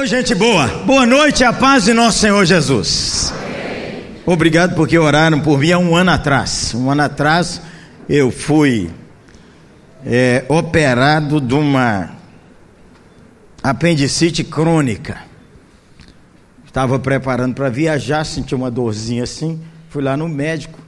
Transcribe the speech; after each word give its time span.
Oi, 0.00 0.06
gente 0.06 0.34
boa. 0.34 0.66
Boa 0.86 1.04
noite, 1.04 1.44
a 1.44 1.52
paz 1.52 1.84
de 1.84 1.92
nosso 1.92 2.20
Senhor 2.20 2.46
Jesus. 2.46 3.34
Obrigado 4.24 4.74
porque 4.74 4.98
oraram 4.98 5.42
por 5.42 5.58
mim 5.58 5.72
há 5.72 5.78
um 5.78 5.94
ano 5.94 6.10
atrás. 6.10 6.72
Um 6.74 6.90
ano 6.90 7.02
atrás 7.02 7.60
eu 8.08 8.30
fui 8.30 8.90
é, 10.06 10.42
operado 10.48 11.38
de 11.38 11.52
uma 11.52 12.12
apendicite 13.62 14.42
crônica. 14.42 15.18
Estava 16.64 16.98
preparando 16.98 17.54
para 17.54 17.68
viajar, 17.68 18.24
senti 18.24 18.54
uma 18.54 18.70
dorzinha 18.70 19.24
assim. 19.24 19.60
Fui 19.90 20.02
lá 20.02 20.16
no 20.16 20.30
médico, 20.30 20.78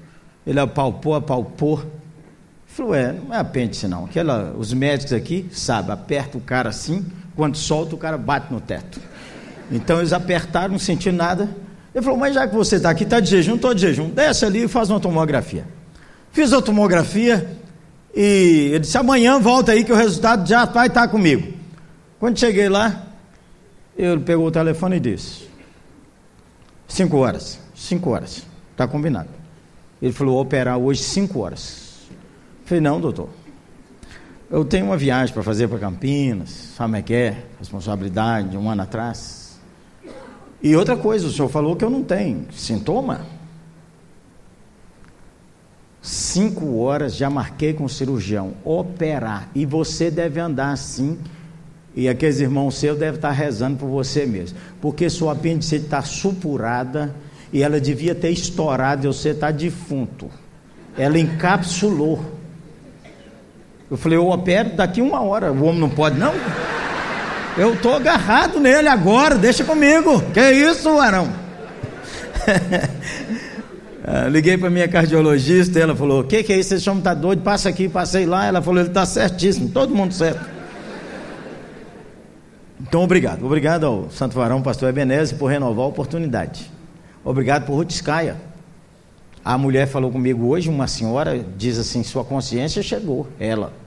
ele 0.46 0.58
apalpou, 0.58 1.14
apalpou. 1.14 1.84
Falou: 2.66 2.94
É, 2.94 3.12
não 3.12 3.34
é 3.34 3.36
apêndice 3.36 3.86
não. 3.86 4.06
Aquela, 4.06 4.54
os 4.56 4.72
médicos 4.72 5.12
aqui 5.12 5.50
sabem, 5.52 5.92
aperta 5.92 6.38
o 6.38 6.40
cara 6.40 6.70
assim 6.70 7.04
quando 7.36 7.56
solta, 7.56 7.94
o 7.94 7.98
cara 7.98 8.18
bate 8.18 8.52
no 8.52 8.60
teto. 8.60 9.00
Então 9.70 9.98
eles 9.98 10.12
apertaram, 10.12 10.72
não 10.72 10.78
senti 10.78 11.10
nada. 11.10 11.48
Ele 11.94 12.04
falou: 12.04 12.18
Mas 12.18 12.34
já 12.34 12.46
que 12.46 12.54
você 12.54 12.76
está 12.76 12.90
aqui, 12.90 13.04
está 13.04 13.20
de 13.20 13.30
jejum, 13.30 13.56
estou 13.56 13.74
de 13.74 13.80
jejum. 13.80 14.10
Desce 14.10 14.44
ali 14.44 14.64
e 14.64 14.68
faz 14.68 14.90
uma 14.90 15.00
tomografia. 15.00 15.64
Fiz 16.30 16.52
a 16.52 16.60
tomografia 16.60 17.56
e 18.14 18.70
ele 18.70 18.80
disse: 18.80 18.96
Amanhã 18.98 19.38
volta 19.38 19.72
aí 19.72 19.84
que 19.84 19.92
o 19.92 19.96
resultado 19.96 20.46
já 20.48 20.64
vai 20.64 20.88
estar 20.88 21.08
comigo. 21.08 21.52
Quando 22.18 22.38
cheguei 22.38 22.68
lá, 22.68 23.06
ele 23.96 24.20
pegou 24.20 24.46
o 24.46 24.50
telefone 24.50 24.96
e 24.96 25.00
disse: 25.00 25.48
Cinco 26.86 27.18
horas. 27.18 27.58
Cinco 27.74 28.10
horas. 28.10 28.42
Está 28.70 28.86
combinado. 28.86 29.28
Ele 30.00 30.12
falou: 30.12 30.40
operar 30.40 30.78
hoje 30.78 31.02
cinco 31.02 31.40
horas. 31.40 32.06
Eu 32.10 32.66
falei: 32.66 32.80
Não, 32.80 33.00
doutor. 33.00 33.28
Eu 34.52 34.66
tenho 34.66 34.84
uma 34.84 34.98
viagem 34.98 35.32
para 35.32 35.42
fazer 35.42 35.66
para 35.66 35.78
Campinas, 35.78 36.50
sabe 36.50 36.88
como 36.88 36.96
é 36.96 37.02
que 37.02 37.14
é? 37.14 37.44
Responsabilidade, 37.58 38.54
um 38.54 38.68
ano 38.68 38.82
atrás. 38.82 39.58
E 40.62 40.76
outra 40.76 40.94
coisa, 40.94 41.26
o 41.26 41.30
senhor 41.30 41.48
falou 41.48 41.74
que 41.74 41.82
eu 41.82 41.88
não 41.88 42.02
tenho 42.02 42.44
sintoma. 42.52 43.22
Cinco 46.02 46.76
horas 46.80 47.16
já 47.16 47.30
marquei 47.30 47.72
com 47.72 47.84
o 47.84 47.88
cirurgião, 47.88 48.52
operar. 48.62 49.48
E 49.54 49.64
você 49.64 50.10
deve 50.10 50.38
andar 50.38 50.72
assim. 50.72 51.18
E 51.96 52.06
aqueles 52.06 52.38
irmãos 52.38 52.74
seus 52.74 52.98
devem 52.98 53.14
estar 53.14 53.30
rezando 53.30 53.78
por 53.78 53.88
você 53.88 54.26
mesmo. 54.26 54.58
Porque 54.82 55.08
sua 55.08 55.32
apendicite 55.32 55.86
está 55.86 56.02
supurada 56.02 57.14
e 57.50 57.62
ela 57.62 57.80
devia 57.80 58.14
ter 58.14 58.28
estourado 58.28 59.06
e 59.06 59.08
você 59.08 59.30
está 59.30 59.50
defunto. 59.50 60.28
Ela 60.98 61.18
encapsulou. 61.18 62.41
Eu 63.92 63.98
falei, 63.98 64.16
eu 64.16 64.26
opero 64.30 64.70
daqui 64.70 65.02
uma 65.02 65.20
hora. 65.20 65.52
O 65.52 65.64
homem 65.64 65.78
não 65.78 65.90
pode, 65.90 66.18
não? 66.18 66.32
Eu 67.58 67.74
estou 67.74 67.94
agarrado 67.94 68.58
nele 68.58 68.88
agora, 68.88 69.34
deixa 69.34 69.64
comigo. 69.64 70.22
Que 70.32 70.50
isso, 70.50 70.96
varão? 70.96 71.28
Ah, 74.04 74.26
liguei 74.28 74.58
para 74.58 74.68
minha 74.68 74.88
cardiologista, 74.88 75.78
ela 75.78 75.94
falou: 75.94 76.22
O 76.22 76.24
que, 76.24 76.42
que 76.42 76.52
é 76.52 76.58
isso? 76.58 76.74
Esse 76.74 76.90
homem 76.90 76.98
está 76.98 77.14
doido, 77.14 77.40
passa 77.42 77.68
aqui, 77.68 77.88
passei 77.88 78.26
lá. 78.26 78.44
Ela 78.44 78.60
falou: 78.60 78.80
Ele 78.80 78.88
está 78.88 79.06
certíssimo, 79.06 79.68
todo 79.68 79.94
mundo 79.94 80.12
certo. 80.12 80.44
Então, 82.80 83.04
obrigado. 83.04 83.46
Obrigado 83.46 83.86
ao 83.86 84.10
Santo 84.10 84.34
Varão, 84.34 84.60
pastor 84.60 84.88
Ebenezer, 84.88 85.38
por 85.38 85.46
renovar 85.46 85.84
a 85.84 85.88
oportunidade. 85.88 86.68
Obrigado 87.24 87.64
por 87.64 87.74
Ruth 87.76 87.92
Skaya. 87.92 88.36
A 89.44 89.56
mulher 89.56 89.86
falou 89.86 90.10
comigo 90.10 90.48
hoje, 90.48 90.68
uma 90.68 90.88
senhora, 90.88 91.38
diz 91.56 91.78
assim: 91.78 92.02
Sua 92.02 92.24
consciência 92.24 92.82
chegou. 92.82 93.28
Ela. 93.38 93.81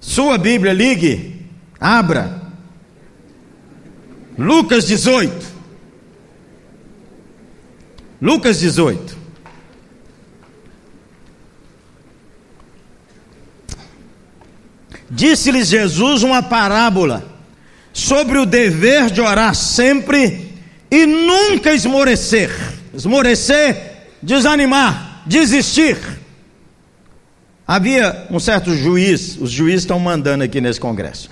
Sua 0.00 0.38
Bíblia, 0.38 0.72
ligue, 0.72 1.46
abra. 1.78 2.40
Lucas 4.38 4.86
18. 4.86 5.46
Lucas 8.20 8.58
18. 8.60 9.20
Disse-lhes 15.10 15.68
Jesus 15.68 16.22
uma 16.22 16.42
parábola 16.42 17.24
sobre 17.92 18.38
o 18.38 18.46
dever 18.46 19.10
de 19.10 19.20
orar 19.20 19.54
sempre 19.54 20.54
e 20.90 21.04
nunca 21.04 21.74
esmorecer. 21.74 22.50
Esmorecer, 22.94 24.08
desanimar, 24.22 25.22
desistir. 25.26 26.19
Havia 27.70 28.26
um 28.32 28.40
certo 28.40 28.74
juiz, 28.74 29.36
os 29.40 29.48
juízes 29.48 29.82
estão 29.82 30.00
mandando 30.00 30.42
aqui 30.42 30.60
nesse 30.60 30.80
congresso, 30.80 31.30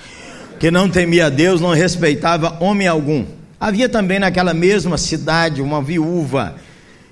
que 0.60 0.71
não 0.71 0.88
temia 0.88 1.26
a 1.26 1.31
Deus, 1.31 1.60
não 1.60 1.71
respeitava 1.71 2.59
homem 2.60 2.87
algum. 2.87 3.25
Havia 3.59 3.88
também 3.88 4.21
naquela 4.21 4.54
mesma 4.54 4.97
cidade 4.97 5.60
uma 5.60 5.82
viúva 5.82 6.54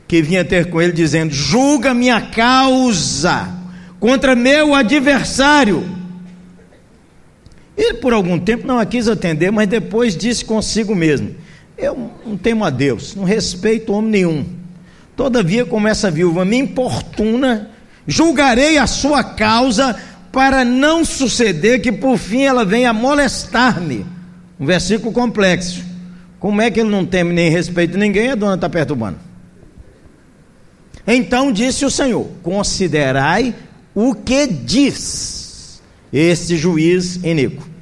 que 0.06 0.22
vinha 0.22 0.44
ter 0.44 0.70
com 0.70 0.80
ele 0.80 0.92
dizendo: 0.92 1.34
Julga 1.34 1.92
minha 1.92 2.20
causa 2.20 3.48
contra 3.98 4.36
meu 4.36 4.76
adversário. 4.76 5.84
Ele 7.76 7.94
por 7.94 8.12
algum 8.12 8.38
tempo 8.38 8.64
não 8.64 8.78
a 8.78 8.86
quis 8.86 9.08
atender, 9.08 9.50
mas 9.50 9.66
depois 9.66 10.16
disse 10.16 10.44
consigo 10.44 10.94
mesmo: 10.94 11.34
Eu 11.76 12.12
não 12.24 12.36
temo 12.36 12.64
a 12.64 12.70
Deus, 12.70 13.16
não 13.16 13.24
respeito 13.24 13.92
homem 13.92 14.12
nenhum. 14.12 14.46
Todavia, 15.16 15.64
como 15.64 15.88
essa 15.88 16.12
viúva 16.12 16.44
me 16.44 16.56
importuna, 16.56 17.72
julgarei 18.06 18.78
a 18.78 18.86
sua 18.86 19.22
causa 19.22 19.96
para 20.32 20.64
não 20.64 21.04
suceder 21.04 21.80
que 21.80 21.90
por 21.90 22.18
fim 22.18 22.42
ela 22.42 22.64
venha 22.64 22.92
molestar-me. 22.92 24.06
Um 24.58 24.66
versículo 24.66 25.12
complexo. 25.12 25.84
Como 26.38 26.60
é 26.60 26.70
que 26.70 26.80
ele 26.80 26.90
não 26.90 27.04
teme 27.04 27.32
nem 27.32 27.50
respeita 27.50 27.96
ninguém? 27.96 28.30
A 28.30 28.34
dona 28.34 28.54
está 28.54 28.68
perturbando. 28.68 29.18
Então 31.06 31.52
disse 31.52 31.84
o 31.84 31.90
Senhor: 31.90 32.28
Considerai 32.42 33.54
o 33.94 34.14
que 34.14 34.46
diz 34.46 35.80
este 36.12 36.56
juiz 36.56 37.16
iníquo. 37.16 37.75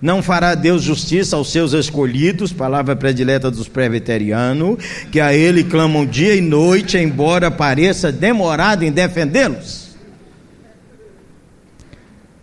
Não 0.00 0.22
fará 0.22 0.54
Deus 0.54 0.82
justiça 0.82 1.36
aos 1.36 1.50
seus 1.50 1.72
escolhidos, 1.72 2.52
palavra 2.52 2.94
predileta 2.94 3.50
dos 3.50 3.68
presbiterianos, 3.68 4.76
que 5.10 5.20
a 5.20 5.34
ele 5.34 5.64
clamam 5.64 6.04
dia 6.04 6.34
e 6.34 6.40
noite, 6.40 6.98
embora 6.98 7.50
pareça 7.50 8.12
demorado 8.12 8.84
em 8.84 8.92
defendê-los? 8.92 9.96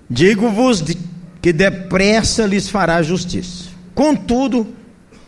Digo-vos 0.09 0.83
que 1.41 1.53
depressa 1.53 2.45
lhes 2.45 2.69
fará 2.69 3.01
justiça. 3.01 3.69
Contudo, 3.93 4.67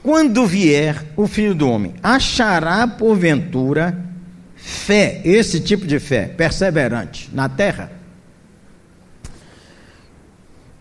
quando 0.01 0.45
vier 0.45 1.03
o 1.15 1.27
filho 1.27 1.55
do 1.55 1.69
homem, 1.69 1.93
achará 2.01 2.87
porventura 2.87 3.97
fé, 4.55 5.21
esse 5.23 5.59
tipo 5.59 5.85
de 5.85 5.99
fé, 5.99 6.25
perseverante 6.27 7.29
na 7.33 7.49
terra? 7.49 7.91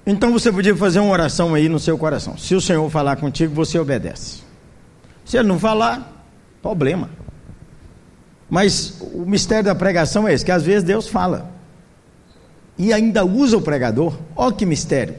Então 0.07 0.33
você 0.33 0.53
podia 0.53 0.77
fazer 0.77 1.01
uma 1.01 1.13
oração 1.13 1.55
aí 1.55 1.69
no 1.69 1.79
seu 1.79 1.97
coração. 1.97 2.37
Se 2.37 2.55
o 2.55 2.61
Senhor 2.61 2.89
falar 2.91 3.17
contigo, 3.17 3.55
você 3.55 3.79
obedece. 3.79 4.43
Se 5.25 5.39
ele 5.39 5.49
não 5.49 5.59
falar, 5.59 6.27
problema. 6.61 7.09
Mas 8.51 9.01
o 9.01 9.25
mistério 9.25 9.65
da 9.65 9.75
pregação 9.75 10.29
é 10.29 10.35
esse, 10.35 10.45
que 10.45 10.53
às 10.53 10.63
vezes 10.63 10.83
Deus 10.83 11.09
fala. 11.09 11.51
E 12.77 12.93
ainda 12.93 13.25
usa 13.25 13.57
o 13.57 13.63
pregador. 13.63 14.19
Olha 14.37 14.53
que 14.55 14.67
mistério. 14.67 15.17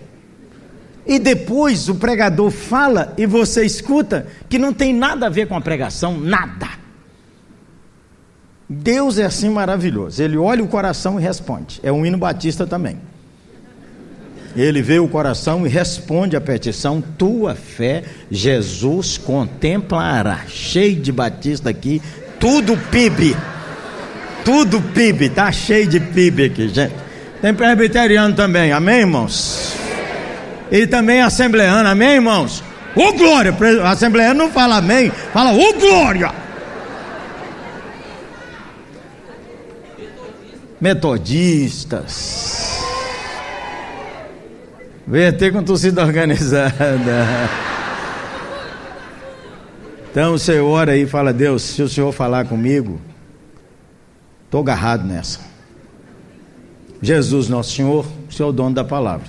E 1.06 1.20
depois 1.20 1.90
o 1.90 1.96
pregador 1.96 2.52
fala 2.52 3.14
e 3.18 3.26
você 3.26 3.66
escuta 3.66 4.28
que 4.50 4.58
não 4.58 4.74
tem 4.74 4.94
nada 4.94 5.28
a 5.28 5.30
ver 5.30 5.48
com 5.48 5.56
a 5.56 5.62
pregação, 5.62 6.18
nada. 6.20 6.70
Deus 8.68 9.18
é 9.20 9.26
assim 9.26 9.50
maravilhoso. 9.50 10.22
Ele 10.22 10.38
olha 10.38 10.64
o 10.64 10.68
coração 10.68 11.20
e 11.20 11.24
responde. 11.24 11.80
É 11.84 11.92
um 11.92 12.06
hino 12.06 12.18
batista 12.18 12.66
também. 12.66 12.98
Ele 14.56 14.82
vê 14.82 15.00
o 15.00 15.08
coração 15.08 15.66
e 15.66 15.70
responde 15.70 16.36
a 16.36 16.42
petição: 16.42 17.04
Tua 17.18 17.56
fé, 17.56 18.04
Jesus 18.32 19.18
contemplará. 19.18 20.42
Cheio 20.48 20.96
de 20.96 21.12
batista 21.12 21.70
aqui, 21.70 22.02
tudo 22.40 22.78
PIB. 22.78 23.36
Tudo 24.46 24.80
PIB, 24.82 25.30
tá 25.30 25.52
cheio 25.52 25.88
de 25.88 26.00
PIB 26.00 26.46
aqui, 26.46 26.70
gente. 26.70 26.94
Tem 27.42 27.54
presbiteriano 27.54 28.34
também, 28.36 28.72
amém, 28.72 29.00
irmãos? 29.00 29.76
E 30.72 30.88
também 30.88 31.22
assembleano, 31.22 31.90
amém, 31.90 32.16
irmãos? 32.16 32.64
Ô 32.96 33.12
glória! 33.14 33.54
Assembleano 33.84 34.46
não 34.46 34.52
fala 34.52 34.78
amém, 34.78 35.12
fala 35.34 35.52
ô 35.52 35.74
glória! 35.74 36.32
Metodistas. 40.80 42.55
VT 45.08 45.52
com 45.52 45.64
torcida 45.64 46.04
organizada. 46.04 46.80
Então 50.10 50.32
você 50.32 50.60
ora 50.60 50.94
aí 50.94 51.04
e 51.04 51.08
fala, 51.08 51.32
Deus, 51.32 51.62
se 51.62 51.82
o 51.82 51.90
Senhor 51.90 52.12
falar 52.12 52.46
comigo, 52.46 53.00
estou 54.46 54.62
agarrado 54.62 55.06
nessa. 55.06 55.42
Jesus, 57.02 57.50
nosso 57.50 57.72
Senhor, 57.74 58.06
o 58.28 58.34
Senhor 58.34 58.48
é 58.48 58.50
o 58.50 58.54
dono 58.54 58.74
da 58.74 58.84
palavra. 58.84 59.28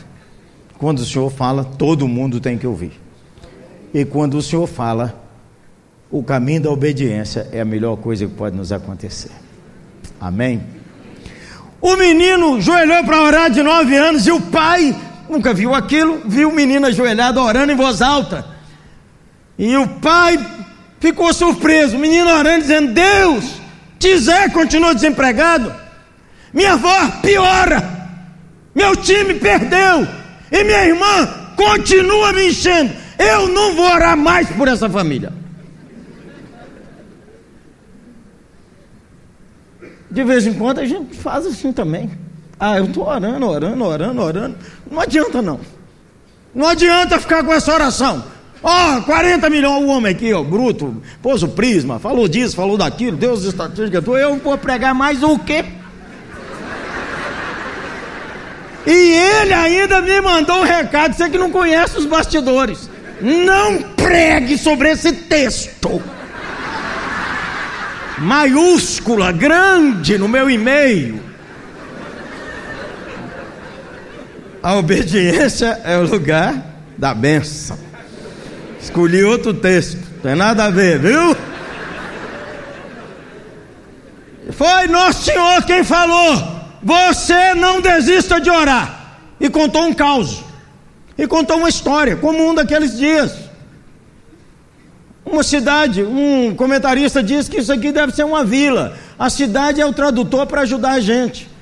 Quando 0.78 1.00
o 1.00 1.04
Senhor 1.04 1.28
fala, 1.30 1.64
todo 1.64 2.06
mundo 2.06 2.40
tem 2.40 2.56
que 2.56 2.66
ouvir. 2.66 2.92
E 3.92 4.04
quando 4.04 4.38
o 4.38 4.42
Senhor 4.42 4.66
fala, 4.66 5.20
o 6.10 6.22
caminho 6.22 6.62
da 6.62 6.70
obediência 6.70 7.48
é 7.52 7.60
a 7.60 7.64
melhor 7.64 7.96
coisa 7.96 8.26
que 8.26 8.32
pode 8.32 8.56
nos 8.56 8.72
acontecer. 8.72 9.32
Amém? 10.20 10.62
O 11.80 11.96
menino 11.96 12.60
joelhou 12.60 13.04
para 13.04 13.22
orar 13.22 13.50
de 13.50 13.62
nove 13.62 13.96
anos 13.96 14.26
e 14.26 14.30
o 14.30 14.40
pai 14.40 14.96
nunca 15.28 15.52
viu 15.52 15.74
aquilo, 15.74 16.22
viu 16.24 16.48
o 16.48 16.54
menino 16.54 16.86
ajoelhado 16.86 17.40
orando 17.40 17.72
em 17.72 17.76
voz 17.76 18.02
alta. 18.02 18.44
E 19.58 19.76
o 19.76 19.86
pai 20.00 20.38
ficou 21.00 21.32
surpreso, 21.32 21.96
o 21.96 22.00
menino 22.00 22.30
orando, 22.30 22.62
dizendo: 22.62 22.92
Deus, 22.92 23.44
Tizé 23.98 24.48
continua 24.50 24.94
desempregado, 24.94 25.74
minha 26.52 26.74
avó 26.74 27.10
piora, 27.22 27.82
meu 28.74 28.94
time 28.96 29.34
perdeu, 29.34 30.06
e 30.52 30.64
minha 30.64 30.84
irmã 30.84 31.28
continua 31.56 32.32
me 32.32 32.48
enchendo. 32.48 32.92
Eu 33.18 33.48
não 33.48 33.74
vou 33.74 33.86
orar 33.86 34.16
mais 34.16 34.48
por 34.50 34.68
essa 34.68 34.88
família. 34.90 35.32
De 40.10 40.24
vez 40.24 40.46
em 40.46 40.54
quando 40.54 40.78
a 40.78 40.84
gente 40.84 41.16
faz 41.16 41.46
assim 41.46 41.72
também. 41.72 42.25
Ah, 42.58 42.78
eu 42.78 42.86
estou 42.86 43.06
orando, 43.06 43.46
orando, 43.46 43.84
orando, 43.84 44.22
orando. 44.22 44.56
Não 44.90 45.00
adianta 45.00 45.42
não. 45.42 45.60
Não 46.54 46.66
adianta 46.66 47.20
ficar 47.20 47.44
com 47.44 47.52
essa 47.52 47.72
oração. 47.72 48.24
Ó, 48.62 48.98
oh, 48.98 49.02
40 49.02 49.50
milhões 49.50 49.84
o 49.84 49.88
homem 49.88 50.12
aqui, 50.12 50.32
ó, 50.32 50.42
bruto, 50.42 51.02
pôs 51.22 51.42
o 51.42 51.48
prisma, 51.48 51.98
falou 51.98 52.26
disso, 52.26 52.56
falou 52.56 52.76
daquilo, 52.76 53.16
Deus 53.16 53.44
estatística, 53.44 54.02
eu 54.18 54.36
vou 54.38 54.56
pregar 54.56 54.94
mais 54.94 55.22
o 55.22 55.38
quê? 55.38 55.64
E 58.86 58.90
ele 58.90 59.52
ainda 59.52 60.00
me 60.00 60.20
mandou 60.20 60.60
um 60.60 60.64
recado, 60.64 61.14
você 61.14 61.28
que 61.28 61.36
não 61.36 61.50
conhece 61.50 61.98
os 61.98 62.06
bastidores. 62.06 62.88
Não 63.20 63.82
pregue 63.82 64.56
sobre 64.56 64.90
esse 64.90 65.12
texto. 65.12 66.00
Maiúscula, 68.18 69.32
grande 69.32 70.16
no 70.16 70.28
meu 70.28 70.48
e-mail. 70.48 71.25
A 74.66 74.74
obediência 74.74 75.80
é 75.84 75.96
o 75.96 76.02
lugar 76.02 76.60
da 76.98 77.14
benção. 77.14 77.78
Escolhi 78.82 79.22
outro 79.22 79.54
texto, 79.54 79.96
tem 80.20 80.34
nada 80.34 80.64
a 80.64 80.70
ver, 80.70 80.98
viu? 80.98 81.36
Foi 84.50 84.88
Nosso 84.88 85.22
Senhor 85.22 85.62
quem 85.62 85.84
falou. 85.84 86.64
Você 86.82 87.54
não 87.54 87.80
desista 87.80 88.40
de 88.40 88.50
orar. 88.50 89.20
E 89.38 89.48
contou 89.48 89.82
um 89.82 89.94
caos. 89.94 90.42
E 91.16 91.28
contou 91.28 91.58
uma 91.58 91.68
história, 91.68 92.16
como 92.16 92.50
um 92.50 92.52
daqueles 92.52 92.98
dias. 92.98 93.36
Uma 95.24 95.44
cidade, 95.44 96.02
um 96.02 96.56
comentarista 96.56 97.22
disse 97.22 97.48
que 97.48 97.60
isso 97.60 97.72
aqui 97.72 97.92
deve 97.92 98.12
ser 98.12 98.24
uma 98.24 98.42
vila. 98.44 98.98
A 99.16 99.30
cidade 99.30 99.80
é 99.80 99.86
o 99.86 99.92
tradutor 99.92 100.44
para 100.44 100.62
ajudar 100.62 100.94
a 100.94 101.00
gente. 101.00 101.54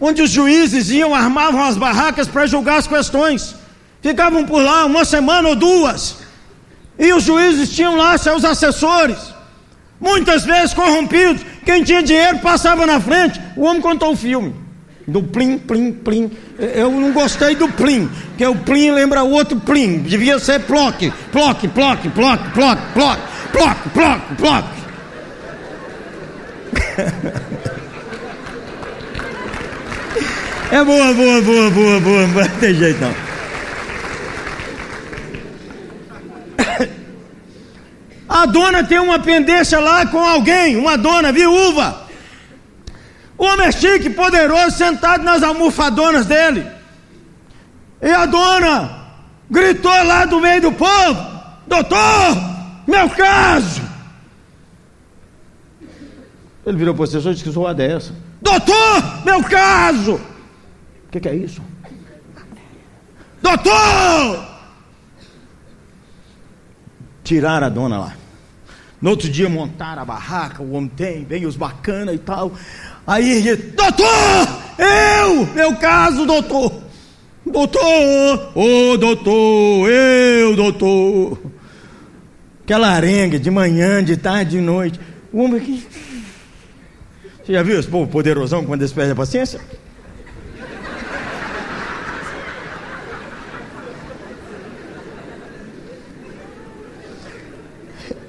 Onde 0.00 0.22
os 0.22 0.30
juízes 0.30 0.90
iam, 0.90 1.14
armavam 1.14 1.62
as 1.62 1.76
barracas 1.76 2.26
para 2.26 2.46
julgar 2.46 2.78
as 2.78 2.86
questões. 2.86 3.54
Ficavam 4.00 4.46
por 4.46 4.62
lá 4.62 4.86
uma 4.86 5.04
semana 5.04 5.50
ou 5.50 5.54
duas. 5.54 6.16
E 6.98 7.12
os 7.12 7.24
juízes 7.24 7.70
tinham 7.70 7.96
lá 7.96 8.16
seus 8.16 8.44
assessores. 8.44 9.18
Muitas 10.00 10.44
vezes 10.44 10.72
corrompidos. 10.72 11.42
Quem 11.66 11.84
tinha 11.84 12.02
dinheiro 12.02 12.38
passava 12.38 12.86
na 12.86 12.98
frente. 12.98 13.38
O 13.56 13.64
homem 13.64 13.82
contou 13.82 14.12
o 14.12 14.16
filme. 14.16 14.54
Do 15.06 15.22
plim, 15.22 15.58
plim, 15.58 15.92
plim. 15.92 16.30
Eu 16.58 16.90
não 16.90 17.12
gostei 17.12 17.54
do 17.54 17.68
plim, 17.68 18.08
porque 18.28 18.46
o 18.46 18.54
plim 18.54 18.90
lembra 18.92 19.22
o 19.22 19.30
outro 19.30 19.58
plim. 19.58 19.98
Devia 19.98 20.38
ser 20.38 20.60
ploque, 20.60 21.12
ploque, 21.32 21.68
ploque, 21.68 22.08
ploque, 22.10 22.50
ploque, 22.50 22.82
ploque, 22.92 23.22
ploque, 23.50 23.88
ploque, 23.90 24.34
ploque. 24.36 24.80
É 30.72 30.84
boa, 30.84 31.12
boa, 31.12 31.42
boa, 31.42 31.70
boa, 31.70 32.00
boa, 32.00 32.26
não 32.28 32.58
ter 32.60 32.74
jeito 32.74 33.00
não. 33.00 33.14
A 38.28 38.46
dona 38.46 38.84
tem 38.84 39.00
uma 39.00 39.18
pendência 39.18 39.80
lá 39.80 40.06
com 40.06 40.24
alguém, 40.24 40.76
uma 40.76 40.96
dona 40.96 41.32
viúva. 41.32 42.06
O 43.36 43.44
homem 43.44 43.66
é 43.66 43.72
chique, 43.72 44.08
poderoso, 44.10 44.76
sentado 44.76 45.24
nas 45.24 45.42
almofadonas 45.42 46.26
dele. 46.26 46.64
E 48.00 48.08
a 48.08 48.26
dona 48.26 49.08
gritou 49.50 50.04
lá 50.04 50.24
do 50.26 50.38
meio 50.40 50.62
do 50.62 50.70
povo: 50.70 51.26
Doutor, 51.66 52.36
meu 52.86 53.10
caso. 53.10 53.82
Ele 56.64 56.76
virou 56.76 56.94
para 56.94 57.00
o 57.00 57.04
assessor 57.04 57.32
e 57.32 57.34
disse: 57.34 57.44
Que 57.44 57.52
sua 57.52 57.74
é 57.76 57.92
essa? 57.96 58.14
Doutor, 58.40 59.24
meu 59.24 59.42
caso. 59.42 60.20
O 61.10 61.12
que, 61.12 61.18
que 61.18 61.28
é 61.28 61.34
isso? 61.34 61.60
Doutor! 63.42 64.46
Tiraram 67.24 67.66
a 67.66 67.68
dona 67.68 67.98
lá. 67.98 68.16
No 69.02 69.10
outro 69.10 69.28
dia 69.28 69.48
montaram 69.48 70.02
a 70.02 70.04
barraca, 70.04 70.62
o 70.62 70.70
homem 70.70 70.88
tem, 70.88 71.24
vem 71.24 71.46
os 71.46 71.56
bacana 71.56 72.12
e 72.12 72.18
tal. 72.18 72.52
Aí, 73.04 73.56
doutor, 73.74 74.62
eu, 74.78 75.46
meu 75.52 75.74
caso, 75.78 76.24
doutor. 76.24 76.80
Doutor, 77.44 78.52
ô 78.54 78.92
oh, 78.92 78.96
doutor, 78.96 79.90
eu, 79.90 80.54
doutor. 80.54 81.40
Aquela 82.62 82.90
arenga 82.90 83.36
de 83.36 83.50
manhã, 83.50 84.04
de 84.04 84.16
tarde, 84.16 84.52
de 84.52 84.60
noite. 84.60 85.00
O 85.32 85.42
homem 85.42 85.60
aqui. 85.60 85.84
Você 87.42 87.52
já 87.52 87.64
viu 87.64 87.80
esse 87.80 87.88
povo 87.88 88.08
poderosão 88.08 88.64
quando 88.64 88.82
eles 88.82 88.92
perdem 88.92 89.10
a 89.14 89.16
paciência? 89.16 89.60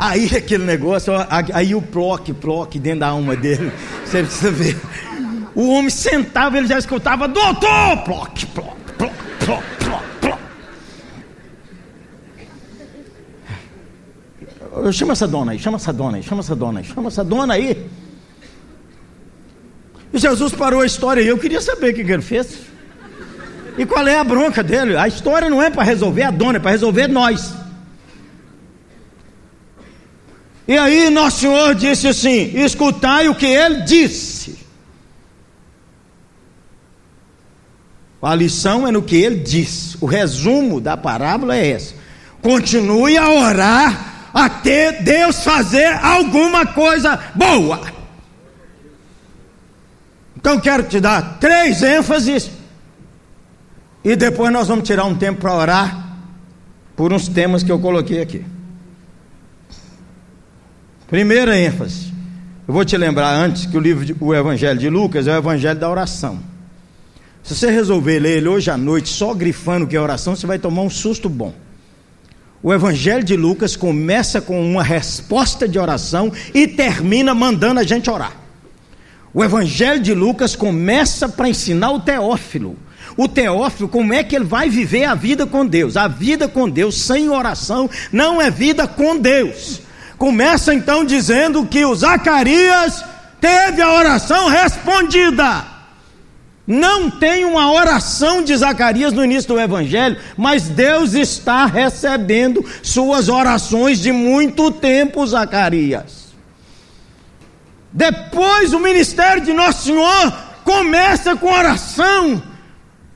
Aí 0.01 0.35
aquele 0.35 0.63
negócio, 0.63 1.13
aí 1.53 1.75
o 1.75 1.81
ploque, 1.81 2.33
ploque 2.33 2.79
dentro 2.79 3.01
da 3.01 3.09
alma 3.09 3.35
dele. 3.35 3.71
Você 4.03 4.23
precisa 4.23 4.49
ver. 4.49 4.75
O 5.53 5.69
homem 5.69 5.91
sentava, 5.91 6.57
ele 6.57 6.65
já 6.65 6.79
escutava, 6.79 7.27
doutor! 7.27 7.97
Ploque, 8.03 8.47
ploque, 8.47 8.93
ploque, 8.97 9.13
ploque, 9.45 9.63
ploque, 9.85 10.39
ploque. 14.71 14.93
Chama 14.93 15.13
essa 15.13 15.27
dona 15.27 15.51
aí, 15.51 15.59
chama 15.59 15.77
essa 15.77 15.93
dona 15.93 16.17
aí, 16.17 16.23
chama 16.23 16.41
essa 16.41 16.55
dona 16.55 16.79
aí, 16.79 16.85
chama 16.85 17.07
essa 17.09 17.23
dona 17.23 17.53
aí. 17.53 17.87
E 20.11 20.17
Jesus 20.17 20.51
parou 20.51 20.81
a 20.81 20.85
história 20.87 21.21
e 21.21 21.27
eu 21.27 21.37
queria 21.37 21.61
saber 21.61 21.91
o 21.91 21.93
que 21.93 22.01
ele 22.01 22.23
fez. 22.23 22.57
E 23.77 23.85
qual 23.85 24.07
é 24.07 24.17
a 24.17 24.23
bronca 24.23 24.63
dele? 24.63 24.97
A 24.97 25.07
história 25.07 25.47
não 25.47 25.61
é 25.61 25.69
para 25.69 25.83
resolver 25.83 26.23
a 26.23 26.31
dona, 26.31 26.57
é 26.57 26.59
para 26.59 26.71
resolver 26.71 27.07
nós. 27.07 27.60
E 30.67 30.77
aí 30.77 31.09
Nosso 31.09 31.39
Senhor 31.39 31.75
disse 31.75 32.07
assim: 32.07 32.51
escutai 32.55 33.27
o 33.27 33.35
que 33.35 33.45
ele 33.45 33.81
disse. 33.81 34.59
A 38.21 38.35
lição 38.35 38.87
é 38.87 38.91
no 38.91 39.01
que 39.01 39.15
ele 39.15 39.37
disse. 39.37 39.97
O 39.99 40.05
resumo 40.05 40.79
da 40.79 40.95
parábola 40.95 41.55
é 41.55 41.71
essa. 41.71 41.95
Continue 42.41 43.17
a 43.17 43.29
orar 43.29 44.29
até 44.33 44.91
Deus 45.01 45.43
fazer 45.43 45.87
alguma 46.03 46.65
coisa 46.65 47.19
boa. 47.33 47.81
Então 50.37 50.59
quero 50.59 50.83
te 50.83 50.99
dar 50.99 51.39
três 51.39 51.83
ênfases 51.83 52.49
e 54.03 54.15
depois 54.15 54.51
nós 54.51 54.67
vamos 54.67 54.87
tirar 54.87 55.05
um 55.05 55.15
tempo 55.15 55.41
para 55.41 55.53
orar 55.53 56.17
por 56.95 57.13
uns 57.13 57.27
temas 57.27 57.61
que 57.61 57.71
eu 57.71 57.79
coloquei 57.79 58.21
aqui. 58.21 58.43
Primeira 61.11 61.59
ênfase. 61.59 62.05
Eu 62.65 62.73
vou 62.73 62.85
te 62.85 62.95
lembrar 62.95 63.33
antes 63.33 63.65
que 63.65 63.75
o 63.75 63.81
livro, 63.81 64.05
de, 64.05 64.15
o 64.17 64.33
Evangelho 64.33 64.79
de 64.79 64.89
Lucas 64.89 65.27
é 65.27 65.33
o 65.33 65.39
Evangelho 65.39 65.77
da 65.77 65.89
oração. 65.89 66.39
Se 67.43 67.53
você 67.53 67.69
resolver 67.69 68.17
ler 68.17 68.37
ele 68.37 68.47
hoje 68.47 68.71
à 68.71 68.77
noite 68.77 69.09
só 69.09 69.33
grifando 69.33 69.85
que 69.85 69.97
é 69.97 69.99
oração, 69.99 70.37
você 70.37 70.47
vai 70.47 70.57
tomar 70.57 70.83
um 70.83 70.89
susto 70.89 71.27
bom. 71.27 71.53
O 72.63 72.73
Evangelho 72.73 73.25
de 73.25 73.35
Lucas 73.35 73.75
começa 73.75 74.39
com 74.39 74.65
uma 74.65 74.83
resposta 74.83 75.67
de 75.67 75.77
oração 75.77 76.31
e 76.53 76.65
termina 76.65 77.35
mandando 77.35 77.81
a 77.81 77.83
gente 77.83 78.09
orar. 78.09 78.31
O 79.33 79.43
Evangelho 79.43 79.99
de 79.99 80.13
Lucas 80.13 80.55
começa 80.55 81.27
para 81.27 81.49
ensinar 81.49 81.91
o 81.91 81.99
Teófilo. 81.99 82.77
O 83.17 83.27
Teófilo, 83.27 83.89
como 83.89 84.13
é 84.13 84.23
que 84.23 84.33
ele 84.33 84.45
vai 84.45 84.69
viver 84.69 85.03
a 85.03 85.13
vida 85.13 85.45
com 85.45 85.65
Deus? 85.65 85.97
A 85.97 86.07
vida 86.07 86.47
com 86.47 86.69
Deus 86.69 87.01
sem 87.01 87.27
oração 87.27 87.89
não 88.13 88.41
é 88.41 88.49
vida 88.49 88.87
com 88.87 89.17
Deus 89.17 89.81
começa 90.21 90.71
então 90.71 91.03
dizendo 91.03 91.65
que 91.65 91.83
o 91.83 91.95
Zacarias 91.95 93.03
teve 93.39 93.81
a 93.81 93.91
oração 93.91 94.49
respondida. 94.49 95.65
Não 96.67 97.09
tem 97.09 97.43
uma 97.43 97.73
oração 97.73 98.43
de 98.43 98.55
Zacarias 98.55 99.13
no 99.13 99.25
início 99.25 99.47
do 99.47 99.59
Evangelho, 99.59 100.19
mas 100.37 100.69
Deus 100.69 101.15
está 101.15 101.65
recebendo 101.65 102.63
suas 102.83 103.29
orações 103.29 103.99
de 103.99 104.11
muito 104.11 104.69
tempo, 104.69 105.25
Zacarias. 105.25 106.27
Depois 107.91 108.73
o 108.73 108.79
ministério 108.79 109.43
de 109.43 109.51
Nosso 109.53 109.85
Senhor 109.85 110.33
começa 110.63 111.35
com 111.35 111.51
oração. 111.51 112.43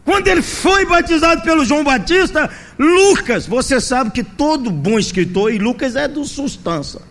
Quando 0.05 0.27
ele 0.27 0.43
foi 0.43 0.85
batizado 0.85 1.41
pelo 1.41 1.65
João 1.65 1.83
Batista, 1.83 2.47
Lucas, 2.77 3.47
você 3.47 3.81
sabe 3.81 4.11
que 4.11 4.23
todo 4.23 4.69
bom 4.69 4.99
escritor, 4.99 5.51
e 5.51 5.57
Lucas 5.57 5.95
é 5.95 6.07
do 6.07 6.23
substância, 6.23 7.01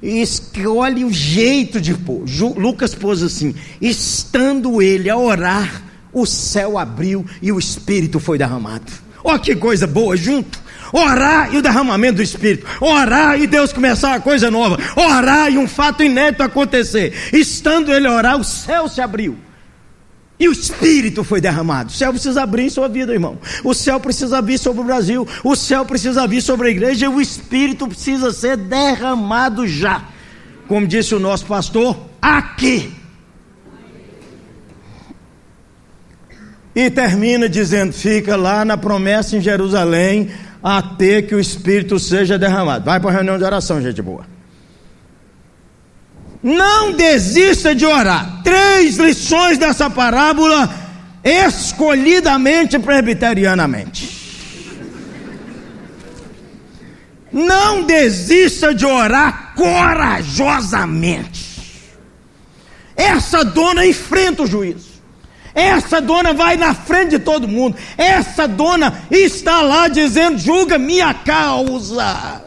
escolhe 0.00 1.04
o 1.04 1.12
jeito 1.12 1.80
de 1.80 1.92
pôr. 1.92 2.24
Lucas 2.56 2.94
pôs 2.94 3.20
assim: 3.20 3.52
estando 3.80 4.80
ele 4.80 5.10
a 5.10 5.16
orar, 5.16 5.82
o 6.12 6.24
céu 6.24 6.78
abriu 6.78 7.26
e 7.42 7.50
o 7.50 7.58
Espírito 7.58 8.20
foi 8.20 8.38
derramado. 8.38 8.92
Olha 9.24 9.38
que 9.40 9.56
coisa 9.56 9.86
boa 9.86 10.16
junto. 10.16 10.62
Orar 10.92 11.52
e 11.52 11.58
o 11.58 11.62
derramamento 11.62 12.16
do 12.16 12.22
Espírito. 12.22 12.64
Orar 12.80 13.40
e 13.40 13.48
Deus 13.48 13.72
começar 13.72 14.10
uma 14.10 14.20
coisa 14.20 14.48
nova. 14.50 14.78
Orar 14.94 15.50
e 15.50 15.58
um 15.58 15.66
fato 15.66 16.04
inédito 16.04 16.44
acontecer. 16.44 17.12
Estando 17.32 17.92
ele 17.92 18.06
a 18.06 18.12
orar, 18.12 18.38
o 18.38 18.44
céu 18.44 18.86
se 18.86 19.00
abriu. 19.00 19.36
E 20.44 20.48
o 20.48 20.52
Espírito 20.52 21.24
foi 21.24 21.40
derramado. 21.40 21.88
O 21.88 21.92
céu 21.94 22.12
precisa 22.12 22.42
abrir 22.42 22.64
em 22.64 22.68
sua 22.68 22.86
vida, 22.86 23.14
irmão. 23.14 23.38
O 23.64 23.72
céu 23.72 23.98
precisa 23.98 24.42
vir 24.42 24.58
sobre 24.58 24.82
o 24.82 24.84
Brasil. 24.84 25.26
O 25.42 25.56
céu 25.56 25.86
precisa 25.86 26.26
vir 26.26 26.42
sobre 26.42 26.68
a 26.68 26.70
igreja. 26.70 27.06
E 27.06 27.08
o 27.08 27.18
Espírito 27.18 27.88
precisa 27.88 28.30
ser 28.30 28.58
derramado 28.58 29.66
já. 29.66 30.04
Como 30.68 30.86
disse 30.86 31.14
o 31.14 31.18
nosso 31.18 31.46
pastor, 31.46 31.96
aqui. 32.20 32.92
E 36.76 36.90
termina 36.90 37.48
dizendo: 37.48 37.94
fica 37.94 38.36
lá 38.36 38.66
na 38.66 38.76
promessa 38.76 39.38
em 39.38 39.40
Jerusalém, 39.40 40.28
até 40.62 41.22
que 41.22 41.34
o 41.34 41.40
Espírito 41.40 41.98
seja 41.98 42.38
derramado. 42.38 42.84
Vai 42.84 43.00
para 43.00 43.08
a 43.08 43.12
reunião 43.14 43.38
de 43.38 43.44
oração, 43.44 43.80
gente 43.80 44.02
boa. 44.02 44.26
Não 46.44 46.92
desista 46.92 47.74
de 47.74 47.86
orar. 47.86 48.42
Três 48.44 48.98
lições 48.98 49.56
dessa 49.56 49.88
parábola, 49.88 50.68
escolhidamente 51.24 52.78
presbiterianamente. 52.78 54.22
Não 57.32 57.82
desista 57.84 58.74
de 58.74 58.84
orar 58.84 59.54
corajosamente. 59.56 61.54
Essa 62.94 63.42
dona 63.42 63.86
enfrenta 63.86 64.42
o 64.42 64.46
juízo. 64.46 64.92
Essa 65.54 65.98
dona 65.98 66.34
vai 66.34 66.58
na 66.58 66.74
frente 66.74 67.12
de 67.12 67.20
todo 67.20 67.48
mundo. 67.48 67.74
Essa 67.96 68.46
dona 68.46 69.06
está 69.10 69.62
lá 69.62 69.88
dizendo: 69.88 70.36
julga 70.36 70.76
minha 70.76 71.14
causa. 71.14 72.44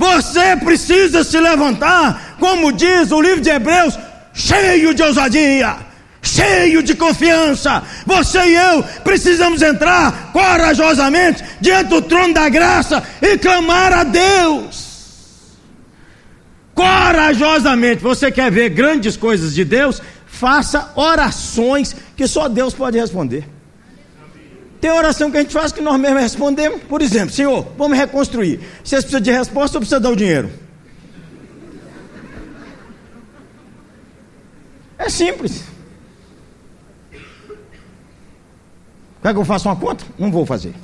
Você 0.00 0.56
precisa 0.56 1.22
se 1.22 1.38
levantar, 1.38 2.36
como 2.40 2.72
diz 2.72 3.12
o 3.12 3.20
livro 3.20 3.42
de 3.42 3.50
Hebreus, 3.50 3.98
cheio 4.32 4.94
de 4.94 5.02
ousadia, 5.02 5.76
cheio 6.22 6.82
de 6.82 6.94
confiança. 6.94 7.82
Você 8.06 8.38
e 8.38 8.54
eu 8.54 8.82
precisamos 9.04 9.60
entrar 9.60 10.32
corajosamente 10.32 11.44
diante 11.60 11.90
do 11.90 12.00
trono 12.00 12.32
da 12.32 12.48
graça 12.48 13.02
e 13.20 13.36
clamar 13.36 13.92
a 13.92 14.04
Deus. 14.04 14.88
Corajosamente, 16.74 18.02
você 18.02 18.32
quer 18.32 18.50
ver 18.50 18.70
grandes 18.70 19.18
coisas 19.18 19.54
de 19.54 19.66
Deus? 19.66 20.00
Faça 20.26 20.92
orações 20.96 21.94
que 22.16 22.26
só 22.26 22.48
Deus 22.48 22.72
pode 22.72 22.98
responder. 22.98 23.59
Tem 24.80 24.90
oração 24.90 25.30
que 25.30 25.36
a 25.36 25.42
gente 25.42 25.52
faz 25.52 25.72
que 25.72 25.82
nós 25.82 26.00
mesmos 26.00 26.22
respondemos. 26.22 26.82
Por 26.82 27.02
exemplo, 27.02 27.34
Senhor, 27.34 27.66
vamos 27.76 27.98
reconstruir. 27.98 28.60
Vocês 28.82 29.02
precisam 29.02 29.20
de 29.20 29.30
resposta 29.30 29.76
ou 29.76 29.80
precisa 29.80 30.00
dar 30.00 30.10
o 30.10 30.16
dinheiro? 30.16 30.50
É 34.98 35.08
simples. 35.08 35.64
Quer 39.22 39.34
que 39.34 39.38
eu 39.38 39.44
faça 39.44 39.68
uma 39.68 39.76
conta? 39.76 40.04
Não 40.18 40.30
vou 40.30 40.46
fazer. 40.46 40.74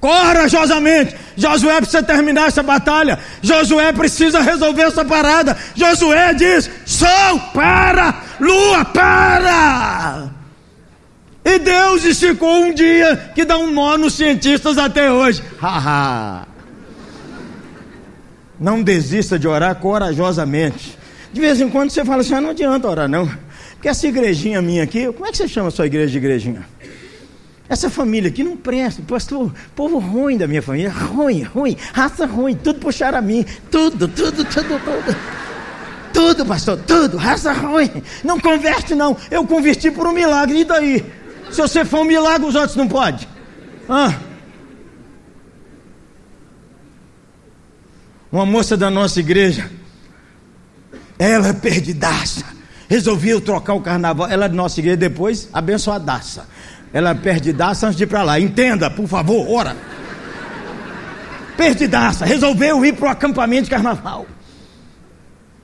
Corajosamente, 0.00 1.16
Josué 1.36 1.76
precisa 1.76 2.02
terminar 2.02 2.48
essa 2.48 2.62
batalha. 2.62 3.18
Josué 3.40 3.92
precisa 3.92 4.40
resolver 4.40 4.82
essa 4.82 5.04
parada. 5.04 5.56
Josué 5.74 6.34
diz: 6.34 6.68
Sol, 6.84 7.40
para! 7.54 8.20
Lua, 8.38 8.84
para! 8.84 10.33
E 11.44 11.58
Deus 11.58 12.04
esticou 12.04 12.64
um 12.64 12.72
dia 12.72 13.32
que 13.34 13.44
dá 13.44 13.58
um 13.58 13.70
nó 13.70 13.98
nos 13.98 14.14
cientistas 14.14 14.78
até 14.78 15.12
hoje. 15.12 15.42
Haha. 15.60 16.46
não 18.58 18.82
desista 18.82 19.38
de 19.38 19.46
orar 19.46 19.74
corajosamente. 19.76 20.96
De 21.32 21.40
vez 21.40 21.60
em 21.60 21.68
quando 21.68 21.90
você 21.90 22.04
fala 22.04 22.22
assim: 22.22 22.34
ah, 22.34 22.40
não 22.40 22.50
adianta 22.50 22.88
orar, 22.88 23.08
não. 23.08 23.30
Porque 23.74 23.88
essa 23.88 24.06
igrejinha 24.06 24.62
minha 24.62 24.82
aqui, 24.84 25.12
como 25.12 25.26
é 25.26 25.30
que 25.30 25.36
você 25.36 25.46
chama 25.46 25.68
a 25.68 25.70
sua 25.70 25.84
igreja 25.86 26.12
de 26.12 26.16
igrejinha? 26.16 26.66
Essa 27.68 27.90
família 27.90 28.30
aqui 28.30 28.44
não 28.44 28.56
presta, 28.56 29.02
pastor, 29.02 29.52
povo 29.74 29.98
ruim 29.98 30.36
da 30.36 30.46
minha 30.46 30.62
família, 30.62 30.90
ruim, 30.90 31.42
ruim, 31.42 31.76
raça 31.92 32.24
ruim, 32.24 32.54
tudo 32.54 32.78
puxaram 32.78 33.18
a 33.18 33.22
mim, 33.22 33.44
tudo, 33.70 34.06
tudo, 34.06 34.44
tudo, 34.44 34.80
tudo. 34.80 35.16
Tudo, 36.12 36.46
pastor, 36.46 36.78
tudo, 36.86 37.16
raça 37.16 37.52
ruim. 37.52 37.90
Não 38.22 38.38
converte, 38.38 38.94
não. 38.94 39.16
Eu 39.30 39.44
converti 39.44 39.90
por 39.90 40.06
um 40.06 40.12
milagre, 40.12 40.60
e 40.60 40.64
daí? 40.64 41.04
Se 41.54 41.60
você 41.60 41.84
for 41.84 42.00
um 42.00 42.04
milagre, 42.04 42.48
os 42.48 42.56
outros 42.56 42.74
não 42.74 42.88
podem. 42.88 43.28
Ah. 43.88 44.12
Uma 48.32 48.44
moça 48.44 48.76
da 48.76 48.90
nossa 48.90 49.20
igreja, 49.20 49.70
ela 51.16 51.46
é 51.46 51.52
perdidaça. 51.52 52.44
Resolveu 52.88 53.40
trocar 53.40 53.74
o 53.74 53.80
carnaval. 53.80 54.28
Ela 54.28 54.46
é 54.46 54.48
da 54.48 54.54
nossa 54.54 54.80
igreja 54.80 54.96
depois, 54.96 55.48
abençoadaça. 55.52 56.48
Ela 56.92 57.10
é 57.10 57.14
perdidaça 57.14 57.86
antes 57.86 57.98
de 57.98 58.02
ir 58.02 58.08
para 58.08 58.24
lá. 58.24 58.40
Entenda, 58.40 58.90
por 58.90 59.06
favor, 59.06 59.48
ora. 59.48 59.76
Perdidaça. 61.56 62.24
Resolveu 62.24 62.84
ir 62.84 62.96
para 62.96 63.06
o 63.06 63.10
acampamento 63.12 63.64
de 63.64 63.70
carnaval. 63.70 64.26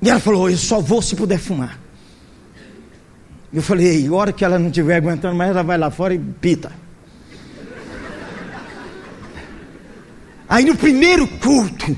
E 0.00 0.08
ela 0.08 0.20
falou: 0.20 0.48
Eu 0.48 0.56
só 0.56 0.80
vou 0.80 1.02
se 1.02 1.16
puder 1.16 1.40
fumar. 1.40 1.79
Eu 3.52 3.62
falei, 3.62 4.06
a 4.06 4.12
hora 4.12 4.32
que 4.32 4.44
ela 4.44 4.58
não 4.58 4.68
estiver 4.68 4.96
aguentando 4.96 5.34
mais, 5.34 5.50
ela 5.50 5.62
vai 5.62 5.76
lá 5.76 5.90
fora 5.90 6.14
e 6.14 6.18
pita. 6.18 6.70
Aí 10.48 10.64
no 10.64 10.76
primeiro 10.76 11.26
culto, 11.26 11.96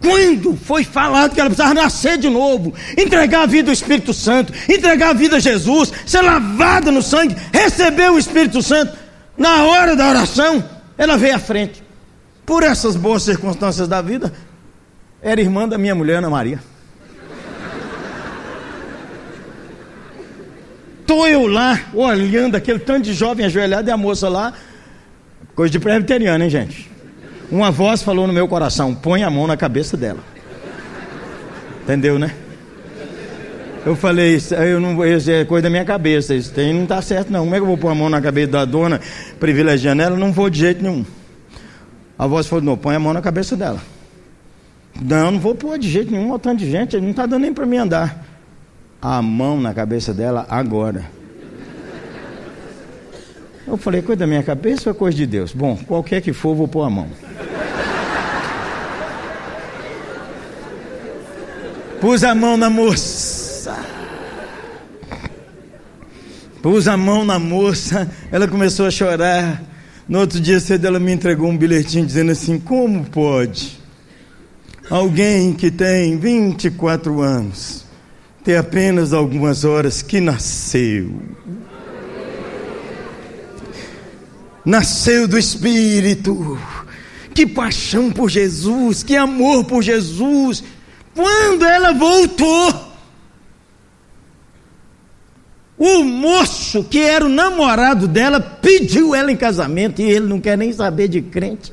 quando 0.00 0.54
foi 0.56 0.84
falado 0.84 1.34
que 1.34 1.40
ela 1.40 1.48
precisava 1.48 1.74
nascer 1.74 2.18
de 2.18 2.28
novo, 2.28 2.74
entregar 2.98 3.42
a 3.42 3.46
vida 3.46 3.70
ao 3.70 3.72
Espírito 3.72 4.12
Santo, 4.12 4.52
entregar 4.68 5.10
a 5.10 5.14
vida 5.14 5.36
a 5.36 5.40
Jesus, 5.40 5.90
ser 6.06 6.20
lavada 6.20 6.90
no 6.90 7.02
sangue, 7.02 7.34
receber 7.52 8.10
o 8.10 8.18
Espírito 8.18 8.62
Santo, 8.62 8.96
na 9.36 9.64
hora 9.64 9.96
da 9.96 10.08
oração, 10.08 10.62
ela 10.96 11.16
veio 11.16 11.34
à 11.34 11.38
frente. 11.38 11.82
Por 12.44 12.62
essas 12.62 12.94
boas 12.94 13.22
circunstâncias 13.22 13.88
da 13.88 14.02
vida, 14.02 14.32
era 15.22 15.40
irmã 15.40 15.66
da 15.66 15.78
minha 15.78 15.94
mulher, 15.94 16.16
Ana 16.16 16.28
Maria. 16.28 16.60
Estou 21.04 21.28
eu 21.28 21.46
lá, 21.46 21.78
olhando 21.92 22.54
aquele 22.54 22.78
tanto 22.78 23.02
de 23.02 23.12
jovem 23.12 23.44
ajoelhado 23.44 23.86
e 23.86 23.92
a 23.92 23.96
moça 23.96 24.26
lá, 24.26 24.54
coisa 25.54 25.70
de 25.70 25.78
presbiteriano, 25.78 26.42
hein, 26.42 26.48
gente? 26.48 26.90
Uma 27.50 27.70
voz 27.70 28.02
falou 28.02 28.26
no 28.26 28.32
meu 28.32 28.48
coração: 28.48 28.94
põe 28.94 29.22
a 29.22 29.28
mão 29.28 29.46
na 29.46 29.54
cabeça 29.54 29.98
dela. 29.98 30.20
Entendeu, 31.82 32.18
né? 32.18 32.34
Eu 33.84 33.94
falei, 33.94 34.40
eu 34.66 34.80
não, 34.80 35.04
isso 35.04 35.30
é 35.30 35.44
coisa 35.44 35.64
da 35.64 35.70
minha 35.70 35.84
cabeça, 35.84 36.34
isso 36.34 36.50
tem, 36.54 36.72
não 36.72 36.84
está 36.84 37.02
certo 37.02 37.30
não. 37.30 37.40
Como 37.40 37.54
é 37.54 37.58
que 37.58 37.62
eu 37.62 37.66
vou 37.66 37.76
pôr 37.76 37.90
a 37.90 37.94
mão 37.94 38.08
na 38.08 38.22
cabeça 38.22 38.52
da 38.52 38.64
dona, 38.64 38.98
privilegiando 39.38 40.00
ela? 40.00 40.16
Não 40.16 40.32
vou 40.32 40.48
de 40.48 40.60
jeito 40.60 40.82
nenhum. 40.82 41.04
A 42.18 42.26
voz 42.26 42.46
falou, 42.46 42.64
não, 42.64 42.78
põe 42.78 42.96
a 42.96 42.98
mão 42.98 43.12
na 43.12 43.20
cabeça 43.20 43.54
dela. 43.54 43.82
Não, 45.02 45.32
não 45.32 45.38
vou 45.38 45.54
pôr 45.54 45.78
de 45.78 45.90
jeito 45.90 46.10
nenhum, 46.10 46.32
um 46.32 46.38
tanto 46.38 46.60
de 46.60 46.70
gente, 46.70 46.98
não 46.98 47.10
está 47.10 47.26
dando 47.26 47.42
nem 47.42 47.52
para 47.52 47.66
mim 47.66 47.76
andar 47.76 48.33
a 49.04 49.20
mão 49.20 49.60
na 49.60 49.74
cabeça 49.74 50.14
dela 50.14 50.46
agora. 50.48 51.04
Eu 53.66 53.76
falei, 53.76 54.00
coisa 54.00 54.20
da 54.20 54.26
minha 54.26 54.42
cabeça 54.42 54.88
ou 54.88 54.96
é 54.96 54.98
coisa 54.98 55.14
de 55.14 55.26
Deus? 55.26 55.52
Bom, 55.52 55.76
qualquer 55.76 56.22
que 56.22 56.32
for, 56.32 56.54
vou 56.54 56.66
pôr 56.66 56.84
a 56.84 56.90
mão. 56.90 57.06
Pus 62.00 62.24
a 62.24 62.34
mão 62.34 62.56
na 62.56 62.70
moça. 62.70 63.76
Pus 66.62 66.88
a 66.88 66.96
mão 66.96 67.26
na 67.26 67.38
moça, 67.38 68.10
ela 68.32 68.48
começou 68.48 68.86
a 68.86 68.90
chorar. 68.90 69.62
No 70.08 70.20
outro 70.20 70.40
dia 70.40 70.58
cedo 70.60 70.86
ela 70.86 70.98
me 70.98 71.12
entregou 71.12 71.50
um 71.50 71.56
bilhetinho 71.56 72.06
dizendo 72.06 72.32
assim: 72.32 72.58
Como 72.58 73.04
pode 73.04 73.78
alguém 74.90 75.52
que 75.52 75.70
tem 75.70 76.18
24 76.18 77.20
anos 77.20 77.83
tem 78.44 78.56
apenas 78.58 79.14
algumas 79.14 79.64
horas 79.64 80.02
que 80.02 80.20
nasceu. 80.20 81.10
Nasceu 84.62 85.26
do 85.26 85.38
Espírito. 85.38 86.58
Que 87.34 87.46
paixão 87.46 88.12
por 88.12 88.28
Jesus, 88.28 89.02
que 89.02 89.16
amor 89.16 89.64
por 89.64 89.82
Jesus. 89.82 90.62
Quando 91.14 91.64
ela 91.64 91.92
voltou, 91.92 92.94
o 95.78 96.04
moço 96.04 96.84
que 96.84 97.00
era 97.00 97.24
o 97.24 97.30
namorado 97.30 98.06
dela 98.06 98.38
pediu 98.38 99.14
ela 99.14 99.32
em 99.32 99.36
casamento 99.36 100.02
e 100.02 100.04
ele 100.04 100.26
não 100.26 100.38
quer 100.38 100.56
nem 100.56 100.72
saber 100.72 101.08
de 101.08 101.22
crente. 101.22 101.72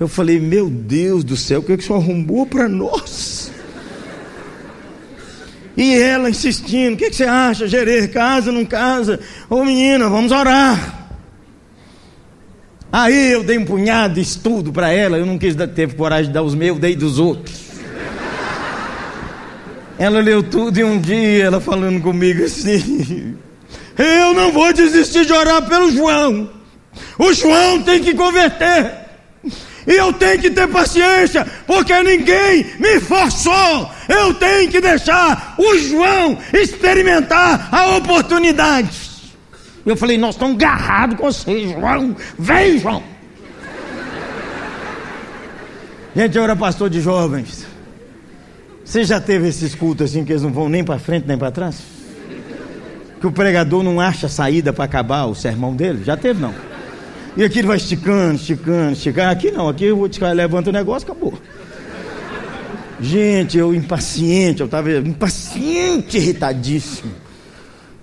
Eu 0.00 0.08
falei, 0.08 0.40
meu 0.40 0.70
Deus 0.70 1.22
do 1.22 1.36
céu, 1.36 1.60
o 1.60 1.62
que, 1.62 1.72
é 1.72 1.76
que 1.76 1.84
o 1.84 1.86
senhor 1.86 2.00
arrumou 2.00 2.46
para 2.46 2.68
nós? 2.68 3.52
E 5.76 5.94
ela 5.94 6.30
insistindo: 6.30 6.94
o 6.94 6.96
que, 6.96 7.10
que 7.10 7.16
você 7.16 7.24
acha, 7.24 7.66
Gerer? 7.66 8.10
Casa, 8.10 8.52
não 8.52 8.64
casa? 8.64 9.20
Ô 9.48 9.64
menina, 9.64 10.08
vamos 10.08 10.32
orar. 10.32 11.08
Aí 12.92 13.32
eu 13.32 13.42
dei 13.42 13.56
um 13.56 13.64
punhado 13.64 14.14
de 14.14 14.20
estudo 14.20 14.70
para 14.70 14.92
ela, 14.92 15.16
eu 15.16 15.24
não 15.24 15.38
quis 15.38 15.54
ter 15.74 15.94
coragem 15.94 16.26
de 16.26 16.32
dar 16.32 16.42
os 16.42 16.54
meus, 16.54 16.78
dei 16.78 16.94
dos 16.94 17.18
outros. 17.18 17.72
Ela 19.98 20.20
leu 20.20 20.42
tudo 20.42 20.78
e 20.78 20.84
um 20.84 20.98
dia 21.00 21.44
ela 21.44 21.60
falando 21.60 22.02
comigo 22.02 22.44
assim: 22.44 23.34
Eu 23.96 24.34
não 24.34 24.52
vou 24.52 24.72
desistir 24.72 25.24
de 25.24 25.32
orar 25.32 25.62
pelo 25.66 25.90
João. 25.90 26.50
O 27.18 27.32
João 27.32 27.82
tem 27.82 28.02
que 28.02 28.12
converter. 28.12 29.02
E 29.86 29.92
eu 29.92 30.12
tenho 30.12 30.40
que 30.40 30.50
ter 30.50 30.68
paciência, 30.68 31.46
porque 31.66 32.02
ninguém 32.02 32.66
me 32.78 33.00
forçou. 33.00 33.90
Eu 34.08 34.34
tenho 34.34 34.70
que 34.70 34.80
deixar 34.80 35.54
o 35.58 35.76
João 35.78 36.38
experimentar 36.52 37.68
a 37.72 37.96
oportunidade. 37.96 39.10
Eu 39.84 39.96
falei, 39.96 40.16
nós 40.16 40.36
estamos 40.36 40.54
agarrados 40.54 41.16
com 41.16 41.24
você, 41.24 41.68
João. 41.68 42.16
Vem, 42.38 42.78
João. 42.78 43.02
Gente, 46.14 46.36
eu 46.36 46.44
era 46.44 46.54
pastor 46.54 46.88
de 46.88 47.00
jovens. 47.00 47.66
Você 48.84 49.04
já 49.04 49.20
teve 49.20 49.48
esses 49.48 49.74
cultos 49.74 50.10
assim 50.10 50.24
que 50.24 50.32
eles 50.32 50.42
não 50.42 50.52
vão 50.52 50.68
nem 50.68 50.84
para 50.84 50.98
frente 50.98 51.26
nem 51.26 51.38
para 51.38 51.50
trás? 51.50 51.80
Que 53.20 53.26
o 53.26 53.32
pregador 53.32 53.82
não 53.82 54.00
acha 54.00 54.28
saída 54.28 54.72
para 54.72 54.84
acabar 54.84 55.24
o 55.24 55.34
sermão 55.34 55.74
dele? 55.74 56.04
Já 56.04 56.16
teve, 56.16 56.40
não? 56.40 56.54
E 57.36 57.44
aqui 57.44 57.60
ele 57.60 57.68
vai 57.68 57.78
esticando, 57.78 58.34
esticando, 58.34 58.92
esticando. 58.92 59.30
Aqui 59.30 59.50
não, 59.50 59.68
aqui 59.68 59.90
o 59.90 60.08
cara 60.10 60.32
levanta 60.32 60.70
o 60.70 60.72
negócio, 60.72 61.10
acabou. 61.10 61.34
Gente, 63.00 63.58
eu 63.58 63.74
impaciente, 63.74 64.60
eu 64.60 64.66
estava 64.66 64.92
impaciente, 64.92 66.18
irritadíssimo. 66.18 67.12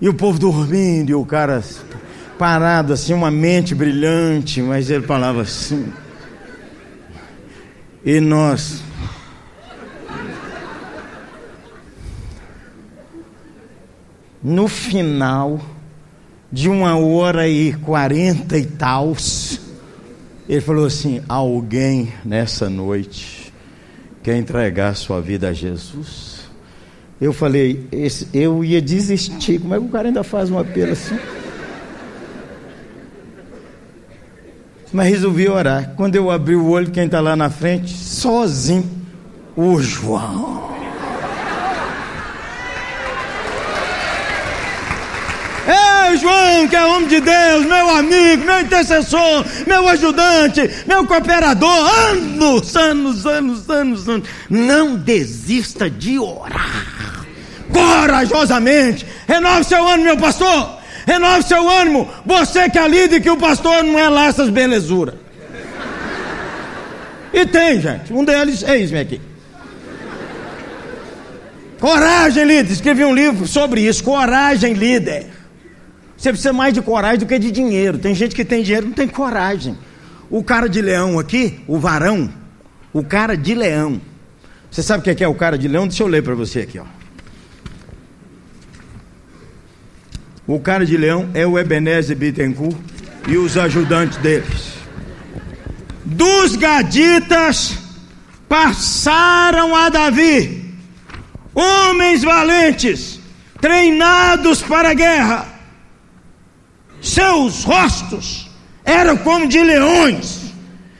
E 0.00 0.08
o 0.08 0.14
povo 0.14 0.38
dormindo, 0.38 1.10
e 1.10 1.14
o 1.14 1.24
cara 1.24 1.62
parado 2.38 2.92
assim, 2.92 3.12
uma 3.12 3.30
mente 3.30 3.74
brilhante, 3.74 4.60
mas 4.60 4.90
ele 4.90 5.06
falava 5.06 5.42
assim. 5.42 5.92
E 8.04 8.18
nós. 8.18 8.82
No 14.42 14.68
final 14.68 15.60
de 16.52 16.68
uma 16.68 16.96
hora 16.96 17.48
e 17.48 17.72
quarenta 17.72 18.58
e 18.58 18.66
tal, 18.66 19.16
ele 20.48 20.60
falou 20.60 20.86
assim: 20.86 21.22
alguém 21.28 22.12
nessa 22.24 22.68
noite 22.68 23.52
quer 24.22 24.36
entregar 24.36 24.94
sua 24.96 25.20
vida 25.20 25.48
a 25.48 25.52
Jesus? 25.52 26.40
Eu 27.20 27.32
falei, 27.34 27.86
esse, 27.92 28.26
eu 28.32 28.64
ia 28.64 28.80
desistir. 28.80 29.60
Como 29.60 29.74
é 29.74 29.78
que 29.78 29.84
o 29.84 29.88
cara 29.88 30.08
ainda 30.08 30.24
faz 30.24 30.50
um 30.50 30.58
apelo 30.58 30.92
assim? 30.92 31.18
Mas 34.90 35.08
resolvi 35.08 35.46
orar. 35.46 35.92
Quando 35.96 36.16
eu 36.16 36.30
abri 36.30 36.56
o 36.56 36.68
olho, 36.68 36.90
quem 36.90 37.04
está 37.04 37.20
lá 37.20 37.36
na 37.36 37.50
frente? 37.50 37.92
Sozinho, 37.92 38.88
o 39.54 39.78
João. 39.80 40.69
João, 46.20 46.68
que 46.68 46.76
é 46.76 46.84
homem 46.84 47.08
de 47.08 47.20
Deus, 47.20 47.64
meu 47.66 47.90
amigo, 47.90 48.44
meu 48.44 48.60
intercessor, 48.60 49.44
meu 49.66 49.88
ajudante, 49.88 50.68
meu 50.86 51.06
cooperador, 51.06 51.90
anos, 52.10 52.76
anos, 52.76 53.26
anos, 53.26 53.68
anos, 53.68 54.08
anos. 54.08 54.28
Não 54.48 54.96
desista 54.96 55.88
de 55.88 56.18
orar. 56.18 57.26
Corajosamente. 57.72 59.06
Renove 59.26 59.64
seu 59.64 59.86
ânimo, 59.86 60.04
meu 60.04 60.16
pastor. 60.16 60.78
Renove 61.06 61.42
seu 61.44 61.68
ânimo. 61.68 62.08
Você 62.26 62.68
que 62.68 62.78
é 62.78 62.86
líder, 62.86 63.20
que 63.20 63.30
o 63.30 63.36
pastor 63.36 63.82
não 63.82 63.98
é 63.98 64.08
lá 64.08 64.26
essas 64.26 64.50
belezuras. 64.50 65.14
E 67.32 67.46
tem, 67.46 67.80
gente. 67.80 68.12
Um 68.12 68.24
deles 68.24 68.62
é 68.62 68.76
isso 68.76 68.96
aqui. 68.96 69.20
Coragem, 71.78 72.44
líder. 72.44 72.72
Escrevi 72.72 73.04
um 73.04 73.14
livro 73.14 73.46
sobre 73.46 73.80
isso. 73.82 74.04
Coragem, 74.04 74.74
líder. 74.74 75.39
Você 76.20 76.28
precisa 76.28 76.52
mais 76.52 76.74
de 76.74 76.82
coragem 76.82 77.18
do 77.20 77.24
que 77.24 77.38
de 77.38 77.50
dinheiro. 77.50 77.96
Tem 77.96 78.14
gente 78.14 78.34
que 78.34 78.44
tem 78.44 78.62
dinheiro 78.62 78.88
não 78.88 78.92
tem 78.92 79.08
coragem. 79.08 79.78
O 80.28 80.44
cara 80.44 80.68
de 80.68 80.82
leão 80.82 81.18
aqui, 81.18 81.60
o 81.66 81.78
varão, 81.78 82.30
o 82.92 83.02
cara 83.02 83.34
de 83.34 83.54
leão. 83.54 83.98
Você 84.70 84.82
sabe 84.82 85.00
o 85.00 85.16
que 85.16 85.24
é, 85.24 85.26
o 85.26 85.34
cara 85.34 85.56
de 85.56 85.66
leão? 85.66 85.88
Deixa 85.88 86.02
eu 86.02 86.06
ler 86.06 86.22
para 86.22 86.34
você 86.34 86.60
aqui, 86.60 86.78
ó. 86.78 86.84
O 90.46 90.60
cara 90.60 90.84
de 90.84 90.94
leão 90.94 91.30
é 91.32 91.46
o 91.46 91.58
Ebenezer 91.58 92.14
Bittencourt 92.18 92.76
e 93.26 93.38
os 93.38 93.56
ajudantes 93.56 94.18
deles. 94.18 94.74
Dos 96.04 96.54
gaditas 96.54 97.78
passaram 98.46 99.74
a 99.74 99.88
Davi, 99.88 100.70
homens 101.54 102.22
valentes, 102.22 103.18
treinados 103.58 104.60
para 104.60 104.90
a 104.90 104.94
guerra 104.94 105.49
seus 107.00 107.64
rostos 107.64 108.50
eram 108.84 109.16
como 109.16 109.46
de 109.46 109.62
leões, 109.62 110.52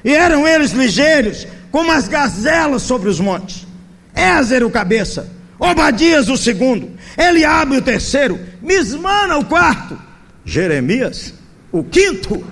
e 0.04 0.12
eram 0.12 0.46
eles 0.46 0.72
ligeiros, 0.72 1.46
como 1.70 1.92
as 1.92 2.08
gazelas 2.08 2.82
sobre 2.82 3.08
os 3.08 3.20
montes. 3.20 3.66
Ézer 4.14 4.64
o 4.64 4.70
cabeça, 4.70 5.30
Obadias 5.58 6.28
o 6.28 6.36
segundo, 6.36 6.90
Eliabe 7.16 7.76
o 7.76 7.82
terceiro, 7.82 8.40
Mismana 8.62 9.36
o 9.38 9.44
quarto, 9.44 9.98
Jeremias 10.44 11.34
o 11.70 11.84
quinto, 11.84 12.44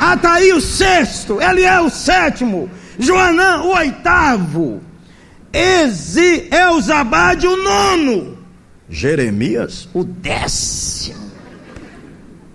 Ataí 0.00 0.52
o 0.52 0.60
sexto, 0.60 1.40
Eliel 1.40 1.86
o 1.86 1.90
sétimo, 1.90 2.70
Joanã 2.98 3.62
o 3.62 3.74
oitavo, 3.74 4.80
Ezi 5.52 6.48
Elzabade 6.52 7.46
o 7.46 7.56
nono, 7.56 8.38
Jeremias 8.88 9.88
o 9.92 10.04
décimo. 10.04 11.27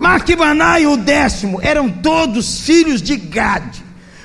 Marquibanai, 0.04 0.86
o 0.86 0.98
décimo, 0.98 1.62
eram 1.62 1.90
todos 1.90 2.60
filhos 2.60 3.02
de 3.02 3.16
Gade. 3.16 3.82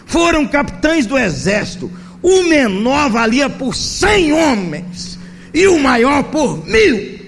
Foram 0.06 0.44
capitães 0.44 1.06
do 1.06 1.16
exército. 1.16 1.88
O 2.20 2.42
menor 2.48 3.08
valia 3.08 3.48
por 3.48 3.76
cem 3.76 4.32
homens 4.32 5.16
e 5.54 5.68
o 5.68 5.78
maior 5.78 6.24
por 6.24 6.66
mil. 6.66 7.20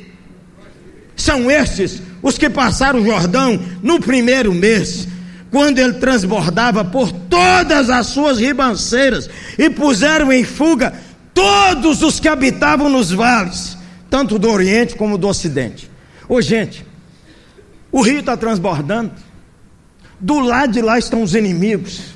São 1.15 1.49
estes 1.49 2.03
os 2.21 2.37
que 2.37 2.51
passaram 2.51 3.01
o 3.01 3.05
Jordão 3.05 3.57
no 3.85 4.01
primeiro 4.01 4.53
mês, 4.53 5.07
quando 5.53 5.79
ele 5.79 5.95
transbordava 5.95 6.85
por 6.85 7.13
todas 7.13 7.89
as 7.89 8.09
suas 8.09 8.41
ribanceiras 8.41 9.31
e 9.57 9.71
puseram 9.71 10.33
em 10.33 10.43
fuga 10.43 10.93
todos 11.33 12.03
os 12.03 12.19
que 12.19 12.27
habitavam 12.27 12.89
nos 12.89 13.13
vales, 13.13 13.79
tanto 14.11 14.41
do 14.41 14.51
Oriente 14.51 14.97
como 14.97 15.17
do 15.17 15.29
Ocidente. 15.29 15.89
Ô 16.29 16.43
gente, 16.43 16.89
o 17.92 18.03
rio 18.03 18.20
está 18.20 18.37
transbordando. 18.37 19.12
Do 20.18 20.38
lado 20.40 20.72
de 20.72 20.83
lá 20.83 20.98
estão 20.98 21.22
os 21.22 21.35
inimigos. 21.35 22.14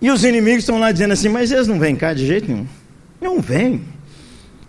E 0.00 0.10
os 0.10 0.24
inimigos 0.24 0.60
estão 0.60 0.78
lá 0.78 0.92
dizendo 0.92 1.12
assim: 1.12 1.28
Mas 1.28 1.50
eles 1.50 1.68
não 1.68 1.78
vêm 1.78 1.96
cá 1.96 2.12
de 2.12 2.26
jeito 2.26 2.50
nenhum. 2.50 2.66
Não 3.20 3.40
vêm. 3.40 3.82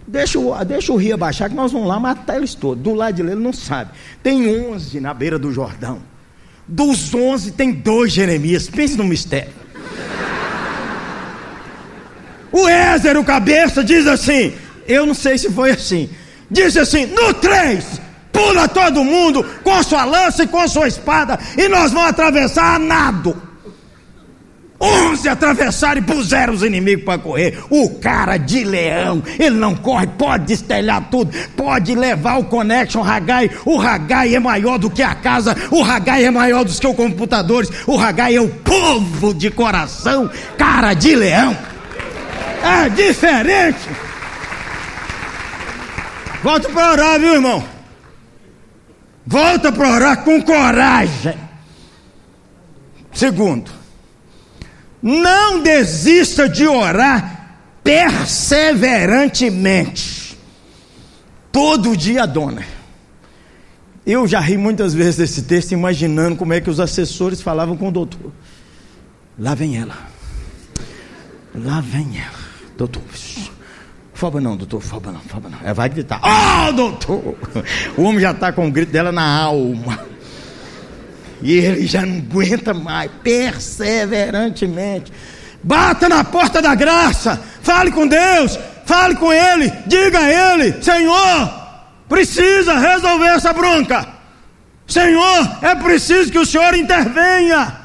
Deixa 0.07 0.39
o, 0.39 0.63
deixa 0.63 0.93
o 0.93 0.95
rio 0.95 1.15
abaixar 1.15 1.49
que 1.49 1.55
nós 1.55 1.71
vamos 1.71 1.87
lá 1.87 1.99
matar 1.99 2.37
eles 2.37 2.53
todos. 2.53 2.83
Do 2.83 2.93
lado 2.93 3.15
de 3.15 3.23
lá 3.23 3.31
ele 3.31 3.41
não 3.41 3.51
sabe. 3.51 3.91
Tem 4.21 4.47
onze 4.67 4.99
na 4.99 5.13
beira 5.13 5.39
do 5.39 5.51
Jordão. 5.51 5.99
Dos 6.67 7.13
onze 7.13 7.51
tem 7.51 7.71
dois 7.71 8.13
Jeremias. 8.13 8.69
Pense 8.69 8.95
no 8.95 9.03
mistério. 9.03 9.51
O 12.51 12.69
Ézer, 12.69 13.17
o 13.17 13.23
cabeça, 13.25 13.83
diz 13.83 14.07
assim: 14.07 14.53
Eu 14.87 15.05
não 15.05 15.13
sei 15.13 15.37
se 15.37 15.51
foi 15.51 15.71
assim. 15.71 16.09
Diz 16.49 16.77
assim: 16.77 17.07
No 17.07 17.33
três, 17.33 17.99
pula 18.35 18.67
todo 18.67 19.03
mundo 19.03 19.45
com 19.63 19.81
sua 19.81 20.03
lança 20.03 20.43
e 20.43 20.47
com 20.47 20.67
sua 20.67 20.89
espada, 20.89 21.39
e 21.57 21.69
nós 21.69 21.93
vamos 21.93 22.09
atravessar 22.09 22.75
a 22.75 22.79
nado. 22.79 23.45
Onze 24.77 25.29
atravessaram 25.29 26.01
e 26.01 26.03
puseram 26.03 26.53
os 26.53 26.61
inimigos 26.61 27.05
para 27.05 27.17
correr. 27.17 27.57
O 27.69 27.91
cara 27.91 28.35
de 28.35 28.61
leão, 28.65 29.23
ele 29.39 29.55
não 29.55 29.73
corre, 29.73 30.05
pode 30.05 30.47
destelhar 30.47 31.09
tudo, 31.09 31.31
pode 31.55 31.95
levar 31.95 32.39
o 32.39 32.43
Connection 32.43 33.01
Ragai. 33.01 33.49
O 33.63 33.77
Ragai 33.77 34.35
é 34.35 34.39
maior 34.39 34.77
do 34.77 34.89
que 34.89 35.01
a 35.01 35.15
casa, 35.15 35.55
o 35.71 35.81
Ragai 35.81 36.25
é 36.25 36.29
maior 36.29 36.65
do 36.65 36.73
que 36.73 36.87
os 36.87 36.95
computadores. 36.95 37.71
O 37.87 37.95
Ragai 37.95 38.35
é 38.35 38.41
o 38.41 38.49
povo 38.49 39.33
de 39.33 39.49
coração, 39.49 40.29
cara 40.57 40.93
de 40.93 41.15
leão. 41.15 41.57
É 42.61 42.89
diferente. 42.89 43.89
Volta 46.43 46.67
para 46.69 46.91
orar, 46.91 47.19
viu, 47.19 47.33
irmão? 47.33 47.74
Volta 49.25 49.71
para 49.71 49.89
orar 49.89 50.23
com 50.23 50.41
coragem. 50.41 51.37
Segundo, 53.11 53.71
não 55.01 55.61
desista 55.61 56.49
de 56.49 56.67
orar 56.67 57.57
perseverantemente. 57.83 60.37
Todo 61.51 61.95
dia, 61.95 62.25
dona. 62.25 62.65
Eu 64.05 64.27
já 64.27 64.39
ri 64.39 64.57
muitas 64.57 64.93
vezes 64.93 65.15
desse 65.15 65.43
texto, 65.43 65.71
imaginando 65.71 66.35
como 66.35 66.53
é 66.53 66.61
que 66.61 66.69
os 66.69 66.79
assessores 66.79 67.41
falavam 67.41 67.75
com 67.75 67.87
o 67.87 67.91
doutor. 67.91 68.31
Lá 69.39 69.55
vem 69.55 69.77
ela. 69.77 69.97
Lá 71.55 71.81
vem 71.81 72.19
ela. 72.19 72.45
Doutor. 72.77 73.01
Foba 74.15 74.39
não, 74.39 74.55
doutor, 74.55 74.81
foba 74.81 75.11
não, 75.11 75.19
foba 75.19 75.49
não. 75.49 75.59
Ela 75.61 75.73
vai 75.73 75.89
gritar. 75.89 76.21
Oh, 76.23 76.71
doutor! 76.71 77.37
O 77.97 78.03
homem 78.03 78.21
já 78.21 78.31
está 78.31 78.49
com 78.53 78.65
o 78.65 78.71
grito 78.71 78.89
dela 78.93 79.11
na 79.11 79.41
alma. 79.41 79.99
E 81.41 81.51
ele 81.51 81.85
já 81.85 82.05
não 82.05 82.19
aguenta 82.19 82.73
mais, 82.73 83.11
perseverantemente. 83.21 85.11
Bata 85.61 86.07
na 86.07 86.23
porta 86.23 86.61
da 86.61 86.73
graça, 86.73 87.41
fale 87.61 87.91
com 87.91 88.07
Deus, 88.07 88.57
fale 88.85 89.15
com 89.15 89.33
Ele, 89.33 89.69
diga 89.85 90.19
a 90.19 90.53
Ele: 90.53 90.81
Senhor, 90.81 91.53
precisa 92.07 92.79
resolver 92.79 93.27
essa 93.27 93.51
bronca. 93.51 94.07
Senhor, 94.87 95.57
é 95.61 95.75
preciso 95.75 96.31
que 96.31 96.39
o 96.39 96.45
Senhor 96.45 96.73
intervenha. 96.73 97.81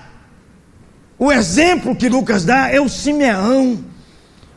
O 1.19 1.33
exemplo 1.33 1.97
que 1.97 2.09
Lucas 2.09 2.45
dá 2.45 2.71
é 2.71 2.81
o 2.81 2.89
Simeão. 2.89 3.90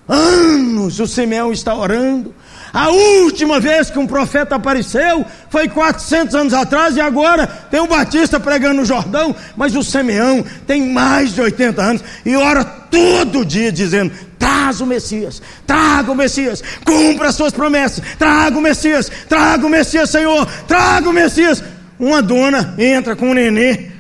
Anos 0.08 1.00
o 1.00 1.08
Simeão 1.08 1.52
está 1.52 1.74
orando. 1.74 2.34
A 2.74 2.90
última 2.90 3.60
vez 3.60 3.90
que 3.90 4.00
um 4.00 4.08
profeta 4.08 4.56
apareceu 4.56 5.24
foi 5.50 5.70
400 5.70 6.34
anos 6.36 6.54
atrás 6.54 6.98
e 6.98 7.02
agora 7.02 7.46
tem 7.46 7.80
o 7.80 7.88
Batista 7.88 8.40
pregando 8.40 8.78
no 8.82 8.86
Jordão, 8.86 9.36
mas 9.56 9.76
o 9.76 9.84
Simeão 9.84 10.44
tem 10.66 10.92
mais 10.92 11.36
de 11.36 11.42
80 11.42 11.82
anos 11.82 12.04
e 12.26 12.36
ora 12.36 12.66
todo 12.66 13.46
dia 13.46 13.72
dizendo: 13.72 14.12
traz 14.40 14.82
o 14.82 14.86
Messias, 14.86 15.42
traga 15.68 16.12
o 16.12 16.16
Messias, 16.16 16.64
cumpra 16.84 17.30
as 17.30 17.36
suas 17.36 17.54
promessas, 17.54 18.04
traga 18.18 18.58
o 18.58 18.62
Messias, 18.62 19.10
traga 19.30 19.66
o 19.66 19.70
Messias, 19.70 20.10
Senhor, 20.10 20.46
traga 20.68 21.10
o 21.10 21.14
Messias. 21.14 21.64
Uma 22.00 22.22
dona 22.24 22.74
entra 22.78 23.16
com 23.16 23.30
um 23.30 23.34
nenê 23.34 23.92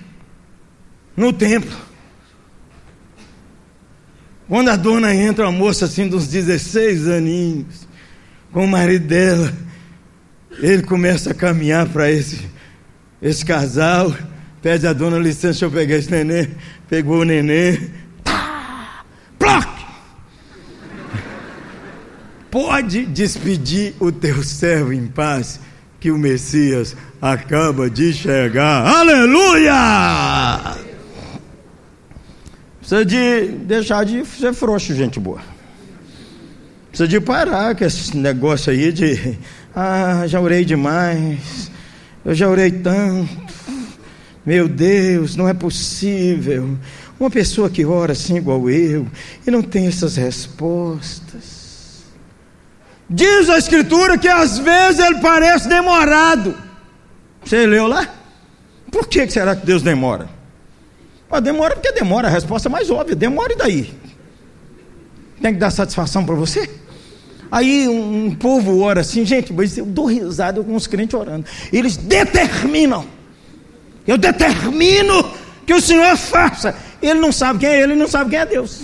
no 1.15 1.31
templo. 1.31 1.92
Quando 4.47 4.69
a 4.69 4.75
dona 4.75 5.15
entra, 5.15 5.49
uma 5.49 5.57
moça 5.57 5.85
assim 5.85 6.07
dos 6.07 6.27
16 6.27 7.07
aninhos, 7.07 7.87
com 8.51 8.65
o 8.65 8.67
marido 8.67 9.07
dela. 9.07 9.53
Ele 10.59 10.83
começa 10.83 11.31
a 11.31 11.33
caminhar 11.33 11.87
para 11.87 12.11
esse, 12.11 12.47
esse 13.21 13.43
casal, 13.43 14.13
pede 14.61 14.85
a 14.85 14.93
dona 14.93 15.17
licença, 15.17 15.47
deixa 15.47 15.65
eu 15.65 15.71
pegar 15.71 15.95
esse 15.95 16.11
neném. 16.11 16.49
Pegou 16.87 17.21
o 17.21 17.25
neném. 17.25 17.89
Tá, 18.23 19.03
ploc! 19.39 19.67
Pode 22.51 23.05
despedir 23.07 23.95
o 23.99 24.11
teu 24.11 24.43
servo 24.43 24.93
em 24.93 25.07
paz, 25.07 25.59
que 25.99 26.11
o 26.11 26.17
Messias 26.19 26.95
acaba 27.19 27.89
de 27.89 28.13
chegar. 28.13 28.85
Aleluia! 28.85 29.73
Precisa 32.83 33.05
de 33.05 33.47
deixar 33.59 34.03
de 34.03 34.25
ser 34.25 34.53
frouxo, 34.53 34.93
gente 34.93 35.17
boa. 35.17 35.39
Precisa 36.89 37.07
de 37.07 37.21
parar 37.21 37.73
com 37.75 37.85
esse 37.85 38.15
negócio 38.17 38.73
aí 38.73 38.91
de, 38.91 39.39
ah, 39.73 40.25
já 40.27 40.41
orei 40.41 40.65
demais, 40.65 41.71
eu 42.25 42.35
já 42.35 42.49
orei 42.49 42.69
tanto, 42.71 43.41
meu 44.45 44.67
Deus, 44.67 45.37
não 45.37 45.47
é 45.47 45.53
possível. 45.53 46.77
Uma 47.17 47.29
pessoa 47.29 47.69
que 47.69 47.85
ora 47.85 48.11
assim 48.11 48.35
igual 48.35 48.69
eu 48.69 49.07
e 49.47 49.49
não 49.49 49.61
tem 49.61 49.87
essas 49.87 50.17
respostas. 50.17 52.03
Diz 53.09 53.47
a 53.47 53.57
Escritura 53.57 54.17
que 54.17 54.27
às 54.27 54.57
vezes 54.57 54.99
ele 54.99 55.21
parece 55.21 55.69
demorado. 55.69 56.53
Você 57.45 57.65
leu 57.65 57.87
lá? 57.87 58.13
Por 58.91 59.07
que 59.07 59.25
será 59.29 59.55
que 59.55 59.65
Deus 59.65 59.81
demora? 59.81 60.42
Ah, 61.33 61.39
demora 61.39 61.75
porque 61.75 61.91
demora, 61.91 62.27
a 62.27 62.31
resposta 62.31 62.69
é 62.69 62.71
mais 62.71 62.91
óbvia, 62.91 63.15
demora 63.15 63.53
e 63.53 63.55
daí? 63.55 63.93
Tem 65.41 65.51
que 65.51 65.59
dar 65.59 65.71
satisfação 65.71 66.23
para 66.23 66.35
você? 66.35 66.69
Aí 67.51 67.87
um, 67.87 68.27
um, 68.27 68.35
povo 68.35 68.81
ora 68.81 69.01
assim, 69.01 69.25
gente, 69.25 69.51
mas 69.51 69.75
eu 69.75 69.83
dou 69.83 70.05
risada 70.05 70.63
com 70.63 70.75
os 70.75 70.85
crentes 70.85 71.19
orando. 71.19 71.45
Eles 71.71 71.97
determinam. 71.97 73.05
Eu 74.05 74.15
determino 74.15 75.27
que 75.65 75.73
o 75.73 75.81
Senhor 75.81 76.15
faça. 76.17 76.75
Ele 77.01 77.19
não 77.19 77.31
sabe 77.31 77.59
quem 77.59 77.69
é 77.69 77.81
ele 77.81 77.95
não 77.95 78.07
sabe 78.07 78.29
quem 78.29 78.39
é 78.39 78.45
Deus. 78.45 78.81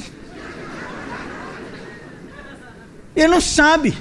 Ele 3.15 3.27
não 3.27 3.41
sabe. 3.41 3.95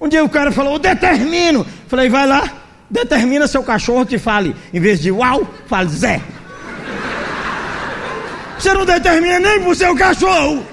Um 0.00 0.06
dia 0.08 0.22
o 0.22 0.28
cara 0.28 0.52
falou, 0.52 0.74
eu 0.74 0.78
determino. 0.78 1.66
Falei, 1.88 2.08
vai 2.08 2.28
lá, 2.28 2.62
determina 2.88 3.48
seu 3.48 3.64
cachorro 3.64 4.06
que 4.06 4.18
fale, 4.18 4.54
em 4.72 4.78
vez 4.78 5.00
de 5.00 5.10
uau, 5.10 5.44
fale 5.66 5.88
Zé. 5.88 6.22
Você 8.58 8.74
não 8.74 8.84
determina 8.84 9.38
nem 9.38 9.60
para 9.60 9.70
o 9.70 9.74
seu 9.74 9.94
cachorro 9.96 10.64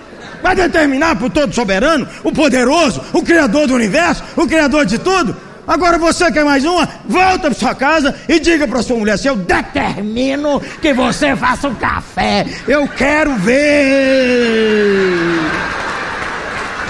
vai 0.46 0.56
determinar 0.56 1.16
para 1.16 1.26
o 1.26 1.30
todo 1.30 1.56
soberano, 1.56 2.08
o 2.24 2.32
poderoso, 2.32 3.02
o 3.12 3.24
criador 3.24 3.66
do 3.66 3.74
universo, 3.74 4.24
o 4.36 4.46
criador 4.46 4.86
de 4.86 5.00
tudo. 5.00 5.36
Agora 5.68 5.98
você 5.98 6.32
quer 6.32 6.46
mais 6.46 6.64
uma? 6.64 6.88
Volta 7.08 7.50
para 7.50 7.54
sua 7.56 7.74
casa 7.74 8.16
e 8.30 8.40
diga 8.40 8.68
para 8.68 8.84
sua 8.84 8.98
mulher 8.98 9.14
assim: 9.14 9.30
Eu 9.30 9.36
determino 9.36 10.62
que 10.80 10.94
você 10.94 11.36
faça 11.36 11.68
um 11.68 11.74
café. 11.74 12.46
Eu 12.68 12.88
quero 12.88 13.34
ver. 13.38 15.14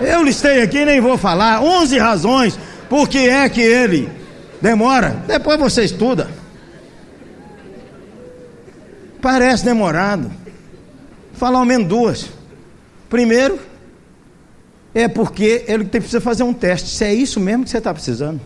Eu 0.00 0.22
listei 0.22 0.62
aqui, 0.62 0.84
nem 0.84 1.00
vou 1.00 1.18
falar, 1.18 1.60
11 1.60 1.98
razões 1.98 2.56
por 2.88 3.08
que 3.08 3.28
é 3.28 3.48
que 3.48 3.60
ele 3.60 4.18
Demora. 4.60 5.22
Depois 5.26 5.58
você 5.58 5.84
estuda. 5.84 6.28
Parece 9.20 9.64
demorado. 9.64 10.30
Falar 11.34 11.58
ao 11.58 11.64
menos 11.64 11.88
duas. 11.88 12.26
Primeiro, 13.08 13.58
é 14.94 15.06
porque 15.06 15.64
ele 15.68 15.84
precisa 15.84 16.20
fazer 16.20 16.42
um 16.42 16.52
teste. 16.52 16.90
Se 16.90 17.04
é 17.04 17.14
isso 17.14 17.38
mesmo 17.38 17.64
que 17.64 17.70
você 17.70 17.78
está 17.78 17.94
precisando. 17.94 18.40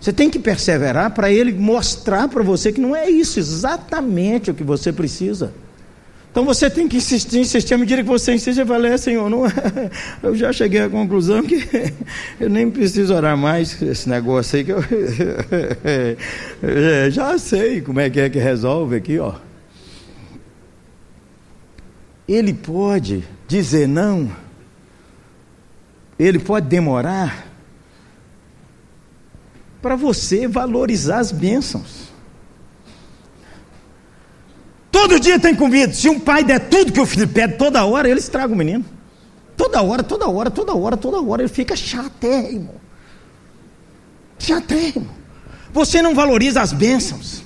Você 0.00 0.12
tem 0.12 0.28
que 0.28 0.38
perseverar 0.38 1.12
para 1.12 1.32
ele 1.32 1.52
mostrar 1.52 2.28
para 2.28 2.42
você 2.42 2.70
que 2.70 2.80
não 2.80 2.94
é 2.94 3.08
isso 3.08 3.38
exatamente 3.38 4.50
o 4.50 4.54
que 4.54 4.62
você 4.62 4.92
precisa. 4.92 5.52
Então 6.34 6.44
você 6.44 6.68
tem 6.68 6.88
que 6.88 6.96
insistir, 6.96 7.38
insistir. 7.38 7.74
À 7.74 7.78
medida 7.78 8.02
que 8.02 8.08
você 8.08 8.34
insiste, 8.34 8.56
você 8.56 8.66
fala, 8.66 8.88
é, 8.88 8.96
Senhor, 8.96 9.30
não, 9.30 9.46
é. 9.46 9.50
eu 10.20 10.34
já 10.34 10.52
cheguei 10.52 10.80
à 10.80 10.90
conclusão 10.90 11.44
que 11.44 11.64
eu 12.40 12.50
nem 12.50 12.68
preciso 12.68 13.14
orar 13.14 13.36
mais 13.36 13.80
esse 13.80 14.08
negócio 14.08 14.58
aí, 14.58 14.64
que 14.64 14.72
eu 14.72 14.82
é, 16.60 17.08
já 17.08 17.38
sei 17.38 17.80
como 17.80 18.00
é 18.00 18.10
que 18.10 18.18
é 18.18 18.28
que 18.28 18.40
resolve 18.40 18.96
aqui, 18.96 19.16
ó. 19.16 19.34
Ele 22.26 22.52
pode 22.52 23.22
dizer 23.46 23.86
não, 23.86 24.28
ele 26.18 26.40
pode 26.40 26.66
demorar 26.66 27.46
para 29.80 29.94
você 29.94 30.48
valorizar 30.48 31.20
as 31.20 31.30
bênçãos. 31.30 32.03
Todo 34.94 35.18
dia 35.18 35.40
tem 35.40 35.56
comida. 35.56 35.92
Se 35.92 36.08
um 36.08 36.20
pai 36.20 36.44
der 36.44 36.68
tudo 36.68 36.92
que 36.92 37.00
o 37.00 37.04
filho 37.04 37.26
pede 37.26 37.54
toda 37.54 37.84
hora, 37.84 38.08
ele 38.08 38.20
estraga 38.20 38.54
o 38.54 38.56
menino. 38.56 38.84
Toda 39.56 39.82
hora, 39.82 40.04
toda 40.04 40.28
hora, 40.28 40.52
toda 40.52 40.72
hora, 40.72 40.96
toda 40.96 41.20
hora. 41.20 41.42
Ele 41.42 41.48
fica 41.48 41.74
chatérrimo. 41.74 42.76
Chatérrimo. 44.38 45.10
Você 45.72 46.00
não 46.00 46.14
valoriza 46.14 46.62
as 46.62 46.72
bênçãos. 46.72 47.42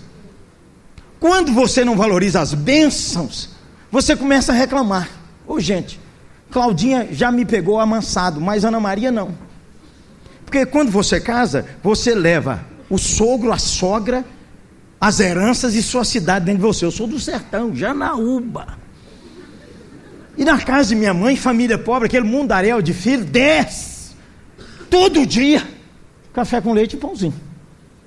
Quando 1.19 1.51
você 1.55 1.87
não 1.87 1.97
valoriza 1.97 2.39
as 2.39 2.53
bênçãos, 2.53 3.49
você 3.91 4.15
começa 4.15 4.53
a 4.53 4.55
reclamar. 4.55 5.09
Ô 5.47 5.55
oh, 5.55 5.61
gente, 5.61 5.99
Claudinha 6.51 7.09
já 7.13 7.33
me 7.33 7.47
pegou 7.47 7.81
amansado, 7.81 8.43
mas 8.43 8.63
Ana 8.63 8.79
Maria 8.79 9.11
não. 9.11 9.35
Porque 10.45 10.67
quando 10.67 10.91
você 10.91 11.19
casa, 11.19 11.65
você 11.83 12.15
leva 12.15 12.63
o 12.91 12.99
sogro, 12.99 13.53
a 13.53 13.59
sogra, 13.59 14.23
as 15.01 15.21
heranças 15.21 15.75
e 15.75 15.83
sua 15.83 16.05
cidade 16.05 16.45
dentro 16.47 16.61
de 16.61 16.67
você. 16.67 16.85
Eu 16.85 16.91
sou 16.91 17.07
do 17.07 17.19
sertão, 17.19 17.75
Janaúba. 17.75 18.79
E 20.37 20.45
na 20.45 20.59
casa 20.59 20.91
de 20.91 20.95
minha 20.95 21.15
mãe, 21.15 21.37
família 21.37 21.79
pobre, 21.79 22.07
aquele 22.07 22.27
mundaréu 22.27 22.81
de 22.81 22.93
filho, 22.93 23.25
dez. 23.25 24.17
Todo 24.89 25.27
dia, 25.27 25.67
café 26.33 26.61
com 26.61 26.73
leite 26.73 26.95
e 26.95 26.99
pãozinho. 26.99 27.35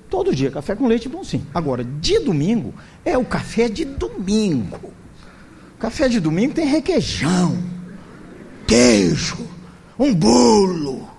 Todo 0.10 0.36
dia, 0.36 0.52
café 0.52 0.76
com 0.76 0.88
leite 0.88 1.06
e 1.06 1.10
pãozinho. 1.10 1.46
Agora, 1.54 1.84
de 1.84 2.20
domingo, 2.20 2.74
é 3.04 3.18
o 3.18 3.26
café 3.26 3.70
de 3.70 3.86
domingo. 3.86 4.94
Café 5.80 6.08
de 6.08 6.20
domingo 6.20 6.54
tem 6.54 6.66
requeijão, 6.66 7.58
queijo, 8.68 9.48
um 9.98 10.14
bolo. 10.14 11.10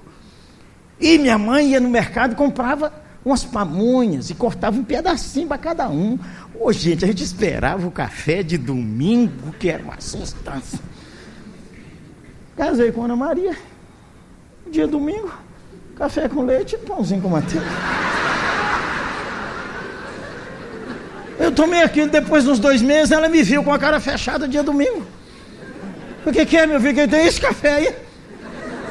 E 1.00 1.18
minha 1.18 1.36
mãe 1.36 1.72
ia 1.72 1.80
no 1.80 1.90
mercado 1.90 2.32
e 2.32 2.36
comprava 2.36 2.92
umas 3.24 3.44
pamonhas 3.44 4.30
e 4.30 4.34
cortava 4.34 4.78
um 4.78 4.84
pedacinho 4.84 5.46
para 5.46 5.58
cada 5.58 5.88
um. 5.88 6.18
Ô, 6.58 6.72
gente, 6.72 7.04
a 7.04 7.08
gente 7.08 7.22
esperava 7.22 7.86
o 7.86 7.90
café 7.90 8.42
de 8.42 8.58
domingo, 8.58 9.52
que 9.58 9.68
era 9.68 9.82
uma 9.82 10.00
sustância. 10.00 10.78
Casei 12.56 12.92
com 12.92 13.04
Ana 13.04 13.16
Maria. 13.16 13.56
Dia 14.70 14.86
domingo, 14.86 15.32
café 15.96 16.28
com 16.28 16.42
leite 16.44 16.74
e 16.74 16.78
pãozinho 16.78 17.20
com 17.20 17.28
manteiga. 17.28 17.66
Eu 21.38 21.50
tomei 21.50 21.82
aquilo 21.82 22.08
depois 22.08 22.44
dos 22.44 22.58
dois 22.58 22.80
meses, 22.80 23.10
ela 23.10 23.28
me 23.28 23.42
viu 23.42 23.64
com 23.64 23.72
a 23.72 23.78
cara 23.78 23.98
fechada 23.98 24.46
dia 24.46 24.62
domingo. 24.62 25.04
O 26.24 26.30
que, 26.30 26.46
que 26.46 26.56
é, 26.56 26.66
meu 26.66 26.80
filho? 26.80 26.94
Que 26.94 27.08
tem 27.08 27.26
esse 27.26 27.40
café 27.40 27.74
aí? 27.74 27.94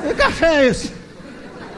Que 0.06 0.14
café 0.16 0.64
é 0.64 0.68
esse? 0.68 1.01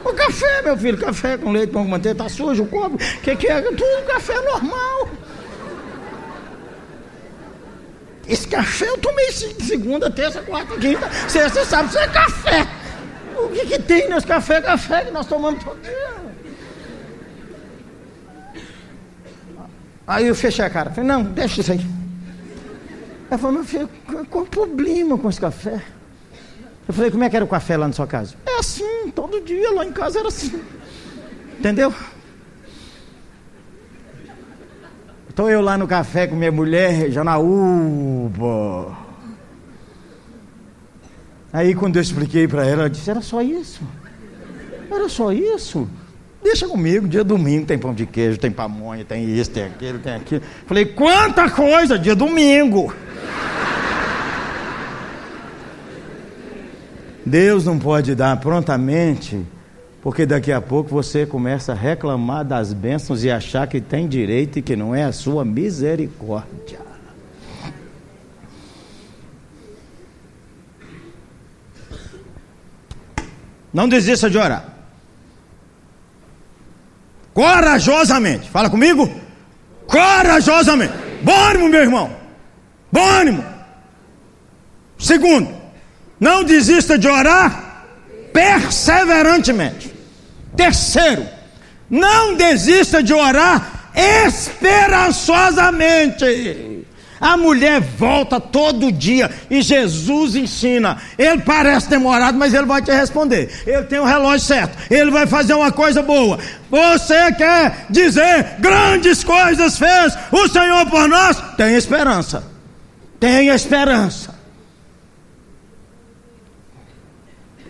O 0.04 0.12
café, 0.12 0.62
meu 0.62 0.76
filho, 0.76 0.98
café 0.98 1.38
com 1.38 1.50
leite, 1.50 1.72
pão 1.72 1.84
com 1.84 1.90
manteiga, 1.90 2.24
tá 2.24 2.28
sujo 2.28 2.64
o 2.64 2.66
copo. 2.66 2.96
O 2.96 2.98
que, 2.98 3.34
que 3.36 3.46
é? 3.48 3.62
Tudo 3.62 4.06
café 4.06 4.40
normal. 4.42 5.08
Esse 8.28 8.46
café 8.48 8.88
eu 8.88 8.98
tomei 8.98 9.30
segunda, 9.32 10.10
terça, 10.10 10.42
quarta, 10.42 10.76
quinta, 10.78 11.10
sexta, 11.28 11.64
sábado, 11.64 11.88
isso 11.88 11.98
é 11.98 12.08
café. 12.08 12.66
O 13.36 13.48
que, 13.48 13.66
que 13.66 13.78
tem 13.78 14.08
nesse 14.08 14.26
café? 14.26 14.60
Café 14.60 15.04
que 15.04 15.10
nós 15.10 15.26
tomamos 15.26 15.62
todo 15.62 15.80
dia. 15.82 16.14
Aí 20.06 20.26
eu 20.26 20.34
fechei 20.34 20.64
a 20.64 20.70
cara, 20.70 20.90
falei, 20.90 21.08
não, 21.08 21.22
deixa 21.22 21.60
isso 21.60 21.72
aí. 21.72 21.80
Ela 23.30 23.38
falou, 23.38 23.56
meu 23.56 23.64
filho, 23.64 23.88
qual 24.30 24.44
o 24.44 24.46
problema 24.46 25.16
com 25.18 25.28
esse 25.28 25.40
café? 25.40 25.82
Eu 26.86 26.92
falei, 26.92 27.10
como 27.10 27.24
é 27.24 27.30
que 27.30 27.36
era 27.36 27.44
o 27.44 27.48
café 27.48 27.76
lá 27.76 27.86
na 27.86 27.92
sua 27.94 28.06
casa? 28.06 28.34
É 28.46 28.58
assim, 28.58 29.10
todo 29.14 29.40
dia 29.40 29.72
lá 29.72 29.84
em 29.84 29.92
casa 29.92 30.18
era 30.18 30.28
assim. 30.28 30.60
Entendeu? 31.58 31.92
Estou 35.28 35.50
eu 35.50 35.60
lá 35.60 35.76
no 35.76 35.88
café 35.88 36.26
com 36.26 36.36
minha 36.36 36.52
mulher, 36.52 37.10
Janaúba. 37.10 38.96
Aí 41.52 41.74
quando 41.74 41.96
eu 41.96 42.02
expliquei 42.02 42.46
para 42.46 42.64
ela, 42.66 42.82
ela 42.82 42.90
disse, 42.90 43.10
era 43.10 43.20
só 43.20 43.40
isso. 43.40 43.82
Era 44.90 45.08
só 45.08 45.32
isso. 45.32 45.88
Deixa 46.42 46.68
comigo, 46.68 47.08
dia 47.08 47.24
domingo 47.24 47.64
tem 47.64 47.78
pão 47.78 47.94
de 47.94 48.04
queijo, 48.04 48.38
tem 48.38 48.50
pamonha, 48.50 49.04
tem 49.04 49.24
isso, 49.24 49.50
tem 49.50 49.64
aquilo, 49.64 49.98
tem 49.98 50.14
aquilo. 50.14 50.42
Falei, 50.66 50.84
quanta 50.84 51.48
coisa, 51.48 51.98
dia 51.98 52.14
domingo. 52.14 52.94
Deus 57.24 57.64
não 57.64 57.78
pode 57.78 58.14
dar 58.14 58.38
prontamente, 58.38 59.44
porque 60.02 60.26
daqui 60.26 60.52
a 60.52 60.60
pouco 60.60 60.90
você 60.90 61.24
começa 61.24 61.72
a 61.72 61.74
reclamar 61.74 62.44
das 62.44 62.72
bênçãos 62.72 63.24
e 63.24 63.30
achar 63.30 63.66
que 63.66 63.80
tem 63.80 64.06
direito 64.06 64.58
e 64.58 64.62
que 64.62 64.76
não 64.76 64.94
é 64.94 65.04
a 65.04 65.12
sua 65.12 65.44
misericórdia. 65.44 66.84
Não 73.72 73.88
desista 73.88 74.30
de 74.30 74.38
orar 74.38 74.74
corajosamente. 77.34 78.48
Fala 78.48 78.70
comigo. 78.70 79.10
Corajosamente. 79.86 80.94
Bom 81.22 81.34
ânimo, 81.34 81.68
meu 81.68 81.82
irmão. 81.82 82.16
Bom 82.90 83.04
ânimo. 83.04 83.44
Segundo, 84.96 85.48
não 86.24 86.42
desista 86.42 86.96
de 86.96 87.06
orar 87.06 87.84
perseverantemente. 88.32 89.92
Terceiro, 90.56 91.28
não 91.90 92.34
desista 92.34 93.02
de 93.02 93.12
orar 93.12 93.90
esperançosamente. 93.94 96.86
A 97.20 97.36
mulher 97.36 97.78
volta 97.80 98.40
todo 98.40 98.90
dia 98.90 99.30
e 99.50 99.60
Jesus 99.60 100.34
ensina. 100.34 100.96
Ele 101.18 101.42
parece 101.42 101.90
demorado, 101.90 102.38
mas 102.38 102.54
ele 102.54 102.64
vai 102.64 102.80
te 102.80 102.90
responder. 102.90 103.50
Ele 103.66 103.82
tem 103.82 103.98
o 103.98 104.04
relógio 104.04 104.46
certo. 104.46 104.78
Ele 104.90 105.10
vai 105.10 105.26
fazer 105.26 105.52
uma 105.52 105.70
coisa 105.70 106.00
boa. 106.00 106.38
Você 106.70 107.32
quer 107.32 107.84
dizer 107.90 108.54
grandes 108.60 109.22
coisas 109.22 109.78
fez 109.78 110.16
o 110.32 110.48
Senhor 110.48 110.86
por 110.86 111.06
nós? 111.06 111.36
Tenha 111.58 111.76
esperança. 111.76 112.42
Tenha 113.20 113.54
esperança. 113.54 114.33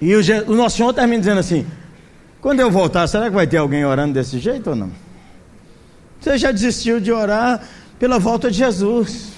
E 0.01 0.15
o, 0.15 0.21
o 0.49 0.55
nosso 0.55 0.77
Senhor 0.77 0.93
termina 0.93 1.19
dizendo 1.19 1.41
assim: 1.41 1.67
quando 2.41 2.61
eu 2.61 2.71
voltar, 2.71 3.07
será 3.07 3.25
que 3.27 3.35
vai 3.35 3.47
ter 3.47 3.57
alguém 3.57 3.85
orando 3.85 4.15
desse 4.15 4.39
jeito 4.39 4.71
ou 4.71 4.77
não? 4.77 4.91
Você 6.21 6.39
já 6.39 6.53
desistiu 6.53 7.01
de 7.01 7.13
orar 7.13 7.67
pela 7.99 8.19
volta 8.19 8.51
de 8.51 8.59
Jesus. 8.59 9.33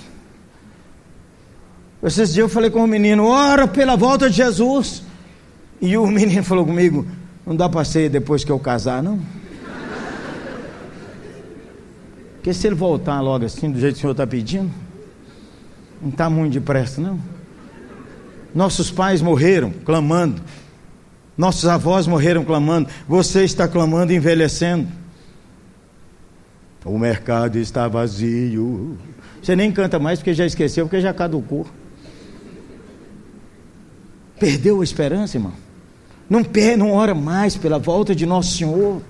Esses 2.02 2.34
dias 2.34 2.44
eu 2.44 2.48
falei 2.48 2.70
com 2.70 2.84
o 2.84 2.86
menino, 2.86 3.26
ora 3.26 3.66
pela 3.66 3.96
volta 3.96 4.30
de 4.30 4.36
Jesus. 4.36 5.02
E 5.80 5.96
o 5.96 6.06
menino 6.06 6.42
falou 6.44 6.64
comigo, 6.64 7.06
não 7.44 7.54
dá 7.54 7.68
para 7.68 7.84
ser 7.84 8.08
depois 8.08 8.44
que 8.44 8.52
eu 8.52 8.58
casar, 8.58 9.02
não. 9.02 9.20
Porque 12.34 12.54
se 12.54 12.66
ele 12.66 12.76
voltar 12.76 13.20
logo 13.20 13.44
assim, 13.44 13.70
do 13.70 13.80
jeito 13.80 13.94
que 13.94 13.98
o 13.98 14.00
senhor 14.02 14.12
está 14.12 14.26
pedindo, 14.26 14.70
não 16.00 16.10
está 16.10 16.30
muito 16.30 16.52
depressa, 16.52 17.00
não. 17.00 17.18
Nossos 18.54 18.90
pais 18.90 19.20
morreram 19.20 19.72
clamando. 19.84 20.42
Nossos 21.36 21.66
avós 21.66 22.06
morreram 22.06 22.44
clamando. 22.44 22.88
Você 23.06 23.44
está 23.44 23.68
clamando 23.68 24.12
envelhecendo. 24.12 24.88
O 26.84 26.98
mercado 26.98 27.58
está 27.58 27.88
vazio. 27.88 28.96
Você 29.42 29.54
nem 29.54 29.70
canta 29.72 29.98
mais 29.98 30.18
porque 30.18 30.32
já 30.32 30.46
esqueceu, 30.46 30.86
porque 30.86 31.00
já 31.00 31.12
caducou. 31.12 31.66
Perdeu 34.38 34.80
a 34.80 34.84
esperança, 34.84 35.36
irmão? 35.36 35.52
Não, 36.28 36.42
não 36.76 36.92
ora 36.92 37.14
mais 37.14 37.56
pela 37.56 37.78
volta 37.78 38.14
de 38.14 38.26
Nosso 38.26 38.56
Senhor. 38.56 39.02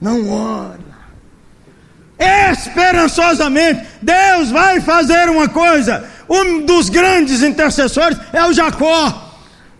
Não 0.00 0.30
ora. 0.30 0.90
Esperançosamente, 2.52 3.86
Deus 4.02 4.50
vai 4.50 4.80
fazer 4.80 5.28
uma 5.30 5.48
coisa. 5.48 6.04
Um 6.30 6.64
dos 6.64 6.88
grandes 6.88 7.42
intercessores 7.42 8.16
é 8.32 8.44
o 8.44 8.52
Jacó, 8.52 9.34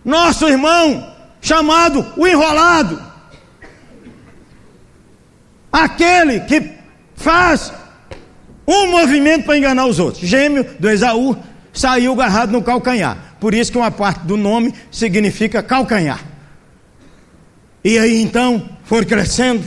nosso 0.04 0.48
irmão, 0.48 1.14
chamado 1.40 2.04
o 2.16 2.26
enrolado. 2.26 3.00
Aquele 5.72 6.40
que 6.40 6.72
faz 7.14 7.72
um 8.66 8.88
movimento 8.90 9.44
para 9.44 9.56
enganar 9.56 9.86
os 9.86 10.00
outros. 10.00 10.28
Gêmeo 10.28 10.66
do 10.80 10.90
Esaú 10.90 11.36
saiu 11.72 12.12
agarrado 12.14 12.50
no 12.50 12.62
calcanhar. 12.62 13.36
Por 13.38 13.54
isso 13.54 13.70
que 13.70 13.78
uma 13.78 13.92
parte 13.92 14.22
do 14.22 14.36
nome 14.36 14.74
significa 14.90 15.62
calcanhar. 15.62 16.20
E 17.84 17.96
aí 17.96 18.20
então 18.20 18.68
foi 18.82 19.04
crescendo 19.04 19.64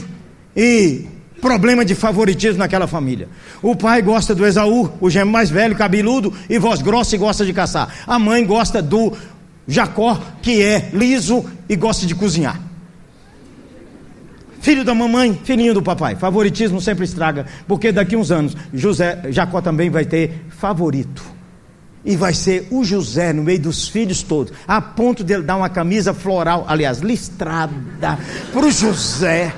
e 0.54 1.06
problema 1.44 1.84
de 1.84 1.94
favoritismo 1.94 2.60
naquela 2.60 2.86
família. 2.86 3.28
O 3.60 3.76
pai 3.76 4.00
gosta 4.00 4.34
do 4.34 4.46
Esaú, 4.46 4.90
o 4.98 5.10
gêmeo 5.10 5.30
mais 5.30 5.50
velho, 5.50 5.76
cabeludo 5.76 6.32
e 6.48 6.58
voz 6.58 6.80
grossa 6.80 7.14
e 7.14 7.18
gosta 7.18 7.44
de 7.44 7.52
caçar. 7.52 7.94
A 8.06 8.18
mãe 8.18 8.46
gosta 8.46 8.80
do 8.80 9.12
Jacó, 9.68 10.18
que 10.40 10.62
é 10.62 10.88
liso 10.94 11.44
e 11.68 11.76
gosta 11.76 12.06
de 12.06 12.14
cozinhar. 12.14 12.58
Filho 14.62 14.86
da 14.86 14.94
mamãe, 14.94 15.38
filhinho 15.44 15.74
do 15.74 15.82
papai. 15.82 16.16
Favoritismo 16.16 16.80
sempre 16.80 17.04
estraga, 17.04 17.44
porque 17.68 17.92
daqui 17.92 18.16
uns 18.16 18.30
anos 18.30 18.56
José, 18.72 19.24
Jacó 19.28 19.60
também 19.60 19.90
vai 19.90 20.06
ter 20.06 20.46
favorito 20.48 21.22
e 22.02 22.16
vai 22.16 22.32
ser 22.32 22.68
o 22.70 22.82
José 22.82 23.34
no 23.34 23.42
meio 23.42 23.60
dos 23.60 23.86
filhos 23.86 24.22
todos, 24.22 24.54
a 24.66 24.80
ponto 24.80 25.22
dele 25.22 25.42
dar 25.42 25.56
uma 25.56 25.68
camisa 25.68 26.14
floral, 26.14 26.64
aliás, 26.66 27.00
listrada, 27.00 28.18
para 28.52 28.66
o 28.66 28.70
José, 28.70 29.52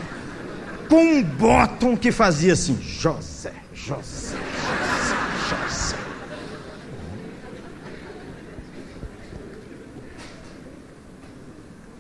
com 0.89 1.03
um 1.03 1.23
bottom 1.23 1.97
que 1.97 2.11
fazia 2.13 2.53
assim: 2.53 2.79
José, 2.81 3.53
José, 3.75 4.37
José, 4.37 5.17
José. 5.49 5.97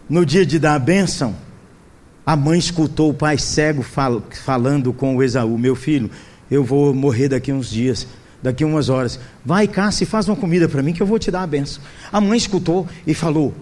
No 0.09 0.25
dia 0.25 0.47
de 0.47 0.59
dar 0.59 0.75
a 0.75 0.79
bênção, 0.79 1.35
A 2.29 2.35
mãe 2.35 2.59
escutou 2.59 3.11
o 3.11 3.15
pai 3.15 3.39
cego 3.39 3.83
fal 3.83 4.21
falando 4.45 4.93
com 4.93 5.15
o 5.15 5.23
Esaú: 5.23 5.57
Meu 5.57 5.77
filho, 5.77 6.11
eu 6.51 6.65
vou 6.65 6.93
morrer 6.93 7.29
daqui 7.29 7.53
uns 7.53 7.71
dias, 7.71 8.05
daqui 8.43 8.65
umas 8.65 8.89
horas. 8.89 9.21
Vai, 9.45 9.69
caça 9.69 10.03
e 10.03 10.07
faz 10.07 10.29
uma 10.29 10.35
comida 10.35 10.69
para 10.69 10.83
mim 10.83 10.93
que 10.93 11.01
eu 11.01 11.07
vou 11.07 11.21
te 11.21 11.31
dar 11.31 11.43
a 11.43 11.47
benção. 11.47 11.81
A 12.13 12.21
mãe 12.21 12.37
escutou 12.37 12.89
e 13.07 13.15
falou: 13.15 13.55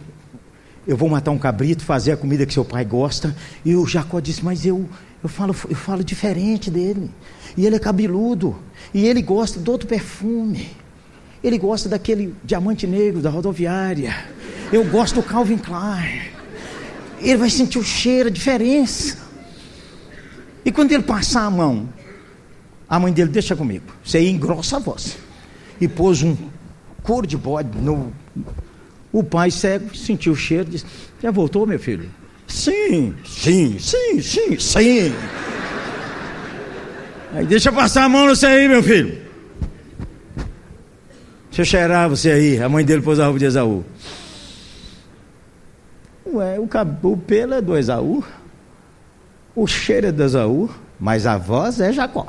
Eu 0.86 0.96
vou 0.96 1.10
matar 1.10 1.30
um 1.30 1.38
cabrito, 1.38 1.84
fazer 1.84 2.12
a 2.12 2.16
comida 2.16 2.46
que 2.46 2.54
seu 2.54 2.64
pai 2.64 2.86
gosta. 2.86 3.36
E 3.66 3.76
o 3.76 3.86
Jacó 3.86 4.18
disse: 4.18 4.42
Mas 4.42 4.64
eu, 4.64 4.88
eu, 5.24 5.28
falo, 5.28 5.56
eu 5.70 5.74
falo 5.74 6.04
diferente 6.04 6.70
dele. 6.70 7.10
E 7.56 7.64
ele 7.64 7.76
é 7.76 7.78
cabeludo. 7.78 8.54
E 8.92 9.06
ele 9.06 9.22
gosta 9.22 9.58
do 9.58 9.72
outro 9.72 9.88
perfume. 9.88 10.70
Ele 11.42 11.56
gosta 11.56 11.88
daquele 11.88 12.34
diamante 12.44 12.86
negro 12.86 13.22
da 13.22 13.30
rodoviária. 13.30 14.14
Eu 14.70 14.84
gosto 14.84 15.14
do 15.14 15.22
Calvin 15.22 15.56
Klein. 15.56 16.20
Ele 17.20 17.38
vai 17.38 17.48
sentir 17.48 17.78
o 17.78 17.82
cheiro, 17.82 18.28
a 18.28 18.32
diferença. 18.32 19.16
E 20.62 20.70
quando 20.70 20.92
ele 20.92 21.02
passar 21.02 21.46
a 21.46 21.50
mão, 21.50 21.88
a 22.86 23.00
mãe 23.00 23.10
dele 23.10 23.30
deixa 23.30 23.56
comigo. 23.56 23.86
Você 24.04 24.28
engrossa 24.28 24.76
a 24.76 24.78
voz. 24.78 25.16
E 25.80 25.88
pôs 25.88 26.22
um 26.22 26.36
couro 27.02 27.26
de 27.26 27.38
bode 27.38 27.78
no. 27.78 28.12
O 29.10 29.22
pai 29.22 29.50
cego 29.50 29.96
sentiu 29.96 30.34
o 30.34 30.36
cheiro, 30.36 30.68
disse: 30.68 30.84
Já 31.22 31.30
voltou, 31.30 31.66
meu 31.66 31.78
filho? 31.78 32.10
Sim, 32.46 33.14
sim, 33.24 33.78
sim, 33.78 34.20
sim, 34.20 34.58
sim. 34.58 35.14
Aí 37.32 37.46
deixa 37.46 37.72
passar 37.72 38.04
a 38.04 38.08
mão 38.08 38.26
no 38.26 38.36
você 38.36 38.46
aí, 38.46 38.68
meu 38.68 38.82
filho. 38.82 39.18
Deixa 41.46 41.62
eu 41.62 41.64
cheirar 41.64 42.08
você 42.08 42.30
aí. 42.30 42.62
A 42.62 42.68
mãe 42.68 42.84
dele 42.84 43.02
pôs 43.02 43.18
a 43.18 43.24
roupa 43.24 43.38
de 43.38 43.44
Esaú. 43.46 43.84
Ué, 46.26 46.58
o, 46.58 46.68
o 47.08 47.16
pelo 47.16 47.54
é 47.54 47.60
do 47.60 47.76
Esaú. 47.76 48.24
O 49.54 49.66
cheiro 49.66 50.08
é 50.08 50.12
do 50.12 50.22
Esaú. 50.22 50.70
Mas 50.98 51.26
a 51.26 51.36
voz 51.36 51.80
é 51.80 51.92
Jacó. 51.92 52.26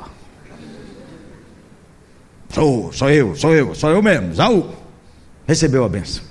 Sou, 2.50 2.92
sou 2.92 3.10
eu, 3.10 3.36
sou 3.36 3.54
eu, 3.54 3.74
sou 3.74 3.90
eu 3.90 4.02
mesmo, 4.02 4.32
Esaú. 4.32 4.70
Recebeu 5.46 5.84
a 5.84 5.88
benção. 5.88 6.24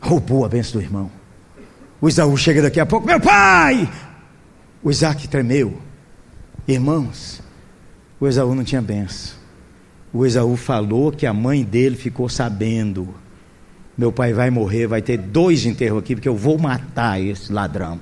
Roubou 0.00 0.44
a 0.44 0.48
benção 0.48 0.80
do 0.80 0.84
irmão. 0.84 1.10
O 2.00 2.08
Esaú 2.08 2.36
chega 2.36 2.62
daqui 2.62 2.80
a 2.80 2.86
pouco, 2.86 3.06
meu 3.06 3.20
pai! 3.20 3.88
O 4.82 4.90
Isaac 4.90 5.28
tremeu. 5.28 5.78
Irmãos, 6.66 7.42
o 8.18 8.26
Esaú 8.26 8.54
não 8.54 8.64
tinha 8.64 8.80
benção. 8.80 9.38
O 10.12 10.24
Esaú 10.24 10.56
falou 10.56 11.12
que 11.12 11.26
a 11.26 11.34
mãe 11.34 11.62
dele 11.62 11.96
ficou 11.96 12.28
sabendo. 12.28 13.14
Meu 13.96 14.10
pai 14.10 14.32
vai 14.32 14.48
morrer, 14.48 14.86
vai 14.86 15.02
ter 15.02 15.18
dois 15.18 15.66
enterros 15.66 15.98
aqui, 15.98 16.14
porque 16.14 16.28
eu 16.28 16.36
vou 16.36 16.58
matar 16.58 17.20
esse 17.20 17.52
ladrão. 17.52 18.00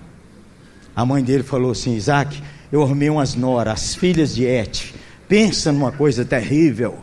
A 0.95 1.05
mãe 1.05 1.23
dele 1.23 1.43
falou 1.43 1.73
assim: 1.73 1.97
Isaac, 1.97 2.41
eu 2.71 2.83
arrumei 2.83 3.11
umas 3.11 3.35
noras, 3.35 3.75
as 3.75 3.95
filhas 3.95 4.35
de 4.35 4.45
Et. 4.45 4.95
Pensa 5.29 5.73
numa 5.73 5.91
coisa 5.91 6.25
terrível. 6.25 6.99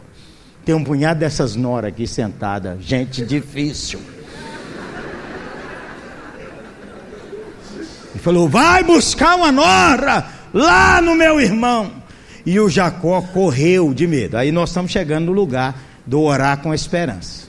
Tem 0.63 0.73
um 0.73 0.83
punhado 0.83 1.19
dessas 1.19 1.55
noras 1.55 1.89
aqui 1.89 2.07
sentada, 2.07 2.77
gente 2.79 3.25
difícil. 3.25 3.99
Falou: 8.25 8.49
vai 8.49 8.83
buscar 8.83 9.35
uma 9.35 9.51
nora 9.51 10.25
lá 10.51 10.99
no 10.99 11.15
meu 11.15 11.39
irmão. 11.39 11.91
E 12.43 12.59
o 12.59 12.67
Jacó 12.67 13.21
correu 13.21 13.93
de 13.93 14.07
medo. 14.07 14.35
Aí 14.35 14.51
nós 14.51 14.69
estamos 14.69 14.91
chegando 14.91 15.27
no 15.27 15.31
lugar 15.31 15.79
do 16.05 16.21
orar 16.21 16.57
com 16.57 16.73
esperança. 16.73 17.47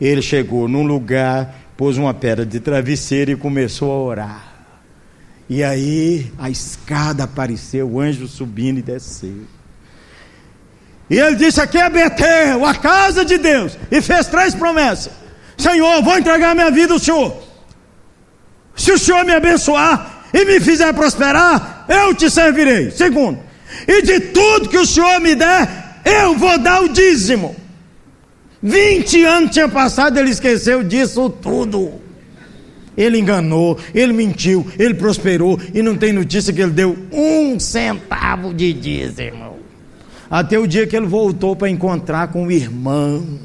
Ele 0.00 0.20
chegou 0.20 0.68
num 0.68 0.86
lugar, 0.86 1.54
pôs 1.76 1.96
uma 1.96 2.12
pedra 2.12 2.44
de 2.44 2.60
travesseiro 2.60 3.30
e 3.30 3.36
começou 3.36 3.92
a 3.92 3.98
orar. 3.98 4.52
E 5.48 5.62
aí 5.62 6.32
a 6.38 6.50
escada 6.50 7.24
apareceu, 7.24 7.88
o 7.88 8.00
anjo 8.00 8.26
subindo 8.26 8.78
e 8.78 8.82
desceu. 8.82 9.44
E 11.08 11.18
ele 11.18 11.36
disse: 11.36 11.60
Aqui 11.60 11.78
é 11.78 11.88
Betel, 11.88 12.64
a 12.64 12.74
casa 12.74 13.24
de 13.24 13.38
Deus. 13.38 13.78
E 13.90 14.00
fez 14.00 14.26
três 14.28 14.54
promessas: 14.54 15.12
Senhor, 15.58 16.02
vou 16.02 16.18
entregar 16.18 16.54
minha 16.54 16.70
vida 16.70 16.94
ao 16.94 16.98
Senhor. 16.98 17.45
Se 18.76 18.92
o 18.92 18.98
Senhor 18.98 19.24
me 19.24 19.32
abençoar 19.32 20.28
e 20.32 20.44
me 20.44 20.60
fizer 20.60 20.92
prosperar, 20.92 21.86
eu 21.88 22.14
te 22.14 22.30
servirei. 22.30 22.90
Segundo, 22.90 23.38
e 23.88 24.02
de 24.02 24.20
tudo 24.20 24.68
que 24.68 24.78
o 24.78 24.86
Senhor 24.86 25.18
me 25.20 25.34
der, 25.34 26.00
eu 26.04 26.36
vou 26.36 26.58
dar 26.58 26.82
o 26.82 26.88
dízimo. 26.88 27.56
20 28.62 29.24
anos 29.24 29.50
tinha 29.50 29.68
passado, 29.68 30.18
ele 30.18 30.30
esqueceu 30.30 30.82
disso 30.82 31.30
tudo. 31.30 31.92
Ele 32.96 33.18
enganou, 33.18 33.78
ele 33.94 34.12
mentiu, 34.12 34.66
ele 34.78 34.94
prosperou 34.94 35.60
e 35.74 35.82
não 35.82 35.96
tem 35.96 36.12
notícia 36.12 36.52
que 36.52 36.62
ele 36.62 36.72
deu 36.72 36.96
um 37.12 37.60
centavo 37.60 38.54
de 38.54 38.72
dízimo. 38.72 39.56
Até 40.30 40.58
o 40.58 40.66
dia 40.66 40.86
que 40.86 40.96
ele 40.96 41.06
voltou 41.06 41.54
para 41.54 41.68
encontrar 41.68 42.28
com 42.28 42.46
o 42.46 42.50
irmão. 42.50 43.38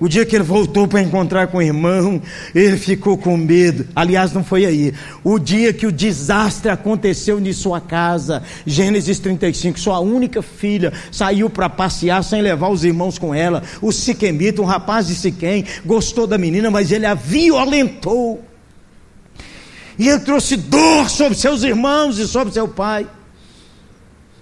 O 0.00 0.08
dia 0.08 0.24
que 0.24 0.34
ele 0.34 0.42
voltou 0.42 0.88
para 0.88 1.02
encontrar 1.02 1.48
com 1.48 1.58
o 1.58 1.62
irmão, 1.62 2.22
ele 2.54 2.78
ficou 2.78 3.18
com 3.18 3.36
medo. 3.36 3.86
Aliás, 3.94 4.32
não 4.32 4.42
foi 4.42 4.64
aí. 4.64 4.94
O 5.22 5.38
dia 5.38 5.74
que 5.74 5.86
o 5.86 5.92
desastre 5.92 6.70
aconteceu 6.70 7.38
em 7.38 7.52
sua 7.52 7.82
casa, 7.82 8.42
Gênesis 8.64 9.18
35, 9.18 9.78
sua 9.78 10.00
única 10.00 10.40
filha 10.40 10.90
saiu 11.12 11.50
para 11.50 11.68
passear 11.68 12.24
sem 12.24 12.40
levar 12.40 12.70
os 12.70 12.82
irmãos 12.82 13.18
com 13.18 13.34
ela. 13.34 13.62
O 13.82 13.92
Siquemita, 13.92 14.62
um 14.62 14.64
rapaz 14.64 15.06
de 15.08 15.14
Siquém, 15.14 15.66
gostou 15.84 16.26
da 16.26 16.38
menina, 16.38 16.70
mas 16.70 16.90
ele 16.90 17.04
a 17.04 17.12
violentou. 17.12 18.42
E 19.98 20.08
ele 20.08 20.20
trouxe 20.20 20.56
dor 20.56 21.10
sobre 21.10 21.36
seus 21.36 21.62
irmãos 21.62 22.18
e 22.18 22.26
sobre 22.26 22.54
seu 22.54 22.66
pai. 22.66 23.06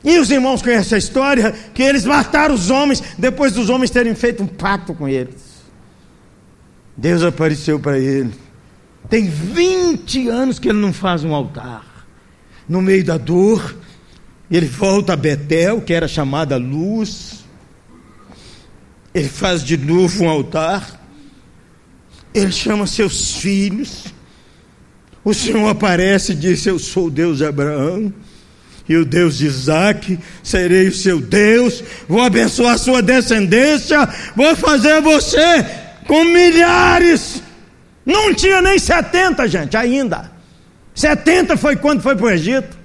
E 0.04 0.20
os 0.20 0.30
irmãos 0.30 0.62
conhecem 0.62 0.94
a 0.94 0.98
história 0.98 1.52
que 1.74 1.82
eles 1.82 2.04
mataram 2.04 2.54
os 2.54 2.70
homens 2.70 3.02
depois 3.18 3.52
dos 3.52 3.68
homens 3.68 3.90
terem 3.90 4.14
feito 4.14 4.40
um 4.40 4.46
pacto 4.46 4.94
com 4.94 5.08
eles. 5.08 5.47
Deus 6.98 7.22
apareceu 7.22 7.78
para 7.78 7.96
ele. 7.96 8.34
Tem 9.08 9.30
20 9.30 10.28
anos 10.28 10.58
que 10.58 10.68
ele 10.68 10.80
não 10.80 10.92
faz 10.92 11.22
um 11.22 11.32
altar. 11.32 11.86
No 12.68 12.82
meio 12.82 13.04
da 13.04 13.16
dor, 13.16 13.76
ele 14.50 14.66
volta 14.66 15.12
a 15.12 15.16
Betel, 15.16 15.80
que 15.80 15.94
era 15.94 16.08
chamada 16.08 16.56
Luz. 16.56 17.44
Ele 19.14 19.28
faz 19.28 19.62
de 19.62 19.76
novo 19.76 20.24
um 20.24 20.28
altar. 20.28 21.00
Ele 22.34 22.50
chama 22.50 22.84
seus 22.84 23.36
filhos. 23.36 24.06
O 25.24 25.32
Senhor 25.32 25.68
aparece 25.68 26.32
e 26.32 26.34
diz: 26.34 26.66
Eu 26.66 26.80
sou 26.80 27.06
o 27.06 27.10
Deus 27.10 27.38
de 27.38 27.44
Abraão 27.44 28.12
e 28.88 28.96
o 28.96 29.04
Deus 29.04 29.38
de 29.38 29.46
Isaac, 29.46 30.18
serei 30.42 30.88
o 30.88 30.94
seu 30.94 31.20
Deus, 31.20 31.84
vou 32.08 32.22
abençoar 32.22 32.72
a 32.72 32.78
sua 32.78 33.02
descendência, 33.02 34.08
vou 34.34 34.56
fazer 34.56 35.02
você 35.02 35.87
com 36.08 36.24
milhares. 36.24 37.40
Não 38.04 38.34
tinha 38.34 38.60
nem 38.60 38.78
70, 38.78 39.46
gente, 39.46 39.76
ainda. 39.76 40.32
70 40.94 41.56
foi 41.56 41.76
quando 41.76 42.02
foi 42.02 42.16
para 42.16 42.26
o 42.26 42.30
Egito. 42.30 42.76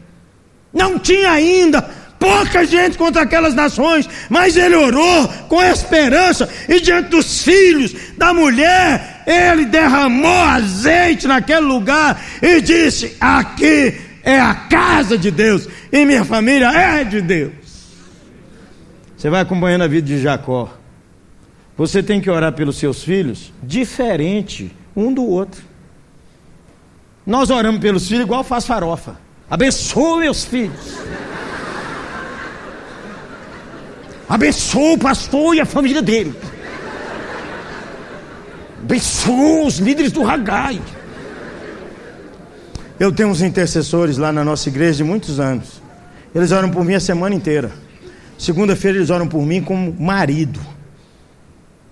Não 0.72 1.00
tinha 1.00 1.32
ainda 1.32 1.82
pouca 2.20 2.66
gente 2.66 2.98
contra 2.98 3.24
aquelas 3.24 3.54
nações, 3.54 4.08
mas 4.30 4.56
ele 4.56 4.76
orou 4.76 5.28
com 5.50 5.62
esperança 5.62 6.48
e 6.70 6.80
diante 6.80 7.10
dos 7.10 7.44
filhos, 7.44 7.94
da 8.18 8.34
mulher, 8.34 9.24
ele 9.26 9.66
derramou 9.66 10.32
azeite 10.32 11.28
naquele 11.28 11.66
lugar 11.66 12.22
e 12.42 12.62
disse: 12.62 13.16
Aqui 13.20 13.96
é 14.24 14.40
a 14.40 14.54
casa 14.54 15.18
de 15.18 15.32
Deus 15.32 15.68
e 15.92 16.06
minha 16.06 16.24
família 16.24 16.68
é 16.68 17.04
de 17.04 17.22
Deus. 17.22 17.52
Você 19.18 19.30
vai 19.30 19.42
acompanhando 19.42 19.84
a 19.84 19.88
vida 19.88 20.08
de 20.08 20.22
Jacó. 20.22 20.83
Você 21.76 22.04
tem 22.04 22.22
que 22.22 22.30
orar 22.30 22.54
pelos 22.54 22.78
seus 22.78 23.04
filhos 23.04 23.52
diferente 23.62 24.72
um 24.96 25.14
do 25.14 25.26
outro. 25.26 25.64
Nós 27.26 27.50
oramos 27.50 27.82
pelos 27.82 28.08
filhos 28.08 28.26
igual 28.26 28.44
faz 28.44 28.66
farofa. 28.66 29.18
Abençoa 29.50 30.20
meus 30.20 30.46
filhos. 30.46 30.98
Abençoa 34.28 34.94
o 34.94 34.98
pastor 34.98 35.56
e 35.56 35.62
a 35.62 35.66
família 35.66 36.02
dele. 36.02 36.34
Abençoa 38.82 39.66
os 39.66 39.78
líderes 39.78 40.12
do 40.12 40.22
Ragai. 40.22 40.82
Eu 43.00 43.12
tenho 43.12 43.30
uns 43.30 43.42
intercessores 43.42 44.18
lá 44.18 44.32
na 44.32 44.44
nossa 44.44 44.70
igreja 44.70 44.98
de 44.98 45.04
muitos 45.04 45.40
anos. 45.40 45.82
Eles 46.36 46.52
oram 46.52 46.70
por 46.70 46.84
mim 46.84 46.94
a 46.94 47.00
semana 47.00 47.34
inteira. 47.34 47.72
Segunda-feira 48.38 48.98
eles 48.98 49.10
oram 49.10 49.28
por 49.28 49.44
mim 49.46 49.62
como 49.62 49.96
marido. 50.00 50.60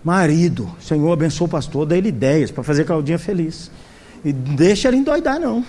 Marido, 0.04 0.70
Senhor 0.80 1.12
abençoa 1.12 1.46
o 1.46 1.50
pastor, 1.50 1.86
dá 1.86 1.96
ele 1.96 2.10
ideias 2.10 2.50
para 2.50 2.64
fazer 2.64 2.86
Claudinha 2.86 3.20
feliz. 3.20 3.70
E 4.26 4.34
deixa 4.34 4.88
ela 4.88 4.98
endoidar, 4.98 5.40
não. 5.40 5.64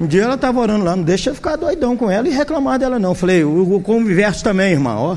Um 0.00 0.06
dia 0.06 0.22
ela 0.22 0.34
estava 0.34 0.58
orando 0.60 0.84
lá, 0.84 0.96
não 0.96 1.02
deixa 1.02 1.30
eu 1.30 1.34
ficar 1.34 1.56
doidão 1.56 1.96
com 1.96 2.10
ela 2.10 2.26
e 2.26 2.30
reclamar 2.30 2.78
dela, 2.78 2.98
não. 2.98 3.14
Falei, 3.14 3.44
o, 3.44 3.80
converso 3.80 4.42
também, 4.42 4.72
irmã, 4.72 4.94
ó. 4.94 5.16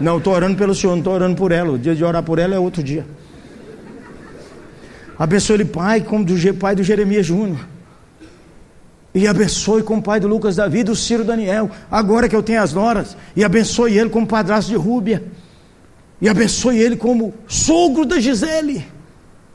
Não, 0.00 0.18
estou 0.18 0.32
orando 0.32 0.56
pelo 0.56 0.74
senhor, 0.74 0.92
não 0.92 0.98
estou 0.98 1.12
orando 1.12 1.36
por 1.36 1.52
ela. 1.52 1.72
O 1.72 1.78
dia 1.78 1.94
de 1.94 2.02
orar 2.02 2.22
por 2.22 2.38
ela 2.38 2.54
é 2.54 2.58
outro 2.58 2.82
dia. 2.82 3.06
Abençoe 5.18 5.56
ele, 5.56 5.64
pai, 5.66 6.00
como 6.00 6.24
do 6.24 6.54
pai 6.54 6.74
do 6.74 6.82
Jeremias 6.82 7.26
Júnior. 7.26 7.60
E 9.14 9.28
abençoe 9.28 9.82
com 9.82 9.98
o 9.98 10.02
pai 10.02 10.18
do 10.18 10.26
Lucas 10.26 10.56
Davi, 10.56 10.82
do 10.82 10.96
Ciro 10.96 11.24
Daniel, 11.24 11.70
agora 11.90 12.28
que 12.28 12.34
eu 12.34 12.42
tenho 12.42 12.62
as 12.62 12.72
noras. 12.72 13.16
E 13.36 13.44
abençoe 13.44 13.98
ele 13.98 14.08
como 14.08 14.26
padrasto 14.26 14.70
de 14.70 14.76
Rúbia. 14.76 15.22
E 16.20 16.28
abençoe 16.28 16.78
ele 16.78 16.96
como 16.96 17.32
sogro 17.46 18.04
da 18.04 18.20
Gisele. 18.20 18.86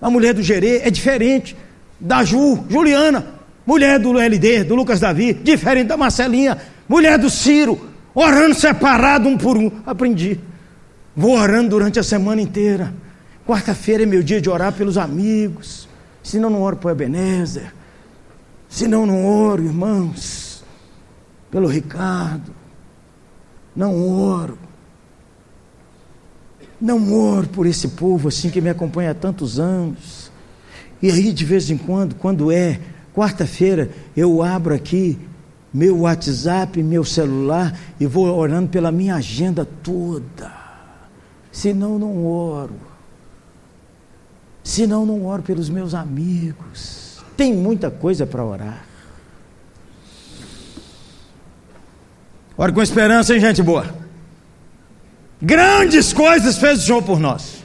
A 0.02 0.10
mulher 0.10 0.34
do 0.34 0.42
Gerê 0.42 0.80
é 0.80 0.90
diferente 0.90 1.56
da 2.00 2.24
Ju, 2.24 2.66
Juliana, 2.70 3.26
mulher 3.66 4.00
do 4.00 4.18
LD, 4.18 4.64
do 4.64 4.76
Lucas 4.76 5.00
Davi, 5.00 5.34
diferente 5.34 5.88
da 5.88 5.98
Marcelinha, 5.98 6.58
mulher 6.88 7.18
do 7.18 7.30
Ciro, 7.30 7.90
orando 8.14 8.56
separado 8.56 9.28
um 9.30 9.38
por 9.38 9.58
um. 9.58 9.72
Aprendi. 9.86 10.40
Vou 11.16 11.38
orando 11.38 11.70
durante 11.70 12.00
a 12.00 12.04
semana 12.04 12.42
inteira. 12.42 12.94
Quarta-feira 13.48 14.04
é 14.04 14.06
meu 14.06 14.24
dia 14.24 14.42
de 14.42 14.50
orar 14.50 14.74
pelos 14.74 14.98
amigos. 14.98 15.88
Senão 16.22 16.50
não 16.50 16.62
oro 16.62 16.80
o 16.84 16.90
Ebenezer. 16.90 17.74
Senão 18.68 19.06
não 19.06 19.26
oro, 19.26 19.64
irmãos, 19.64 20.64
pelo 21.50 21.68
Ricardo. 21.68 22.52
Não 23.76 24.10
oro. 24.10 24.58
Não 26.80 27.14
oro 27.14 27.48
por 27.48 27.66
esse 27.66 27.90
povo 27.90 28.28
assim 28.28 28.50
que 28.50 28.62
me 28.62 28.70
acompanha 28.70 29.12
há 29.12 29.14
tantos 29.14 29.60
anos. 29.60 30.32
E 31.02 31.10
aí, 31.10 31.32
de 31.32 31.46
vez 31.46 31.70
em 31.70 31.78
quando, 31.78 32.16
quando 32.16 32.52
é 32.52 32.80
quarta-feira, 33.14 33.90
eu 34.16 34.42
abro 34.42 34.74
aqui 34.74 35.18
meu 35.74 36.00
WhatsApp, 36.00 36.82
meu 36.82 37.04
celular 37.04 37.78
e 38.00 38.06
vou 38.06 38.28
orando 38.28 38.70
pela 38.70 38.92
minha 38.92 39.16
agenda 39.16 39.66
toda. 39.66 40.52
Senão, 41.52 42.00
não 42.00 42.26
oro. 42.26 42.76
Senão, 44.64 45.06
não 45.06 45.26
oro 45.26 45.44
pelos 45.44 45.70
meus 45.70 45.94
amigos. 45.94 47.24
Tem 47.38 47.54
muita 47.54 47.92
coisa 47.92 48.26
para 48.26 48.44
orar. 48.44 48.86
Ore 52.58 52.72
com 52.72 52.82
esperança, 52.82 53.34
hein, 53.34 53.42
gente 53.42 53.62
boa? 53.62 54.05
Grandes 55.42 56.14
coisas 56.14 56.58
fez 56.58 56.80
o 56.80 56.82
Senhor 56.82 57.04
por 57.04 57.20
nós. 57.20 57.64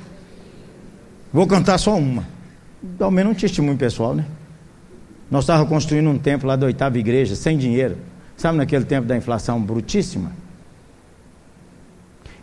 Vou 1.33 1.47
cantar 1.47 1.79
só 1.79 1.97
uma. 1.97 2.27
Ao 2.99 3.11
menos 3.11 3.33
um 3.33 3.35
testemunho 3.35 3.77
pessoal, 3.77 4.14
né? 4.14 4.25
Nós 5.31 5.45
estávamos 5.45 5.68
construindo 5.68 6.11
um 6.11 6.18
templo 6.18 6.49
lá 6.49 6.57
da 6.57 6.66
oitava 6.66 6.99
igreja, 6.99 7.37
sem 7.37 7.57
dinheiro. 7.57 7.97
Sabe 8.37 8.59
naquele 8.59 8.85
tempo 8.85 9.07
da 9.07 9.16
inflação 9.16 9.61
brutíssima? 9.61 10.33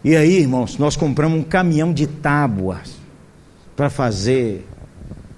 E 0.03 0.15
aí, 0.15 0.39
irmãos, 0.39 0.77
nós 0.77 0.95
compramos 0.95 1.39
um 1.39 1.43
caminhão 1.43 1.91
de 1.91 2.07
tábuas 2.07 2.95
para 3.75 3.89
fazer 3.89 4.65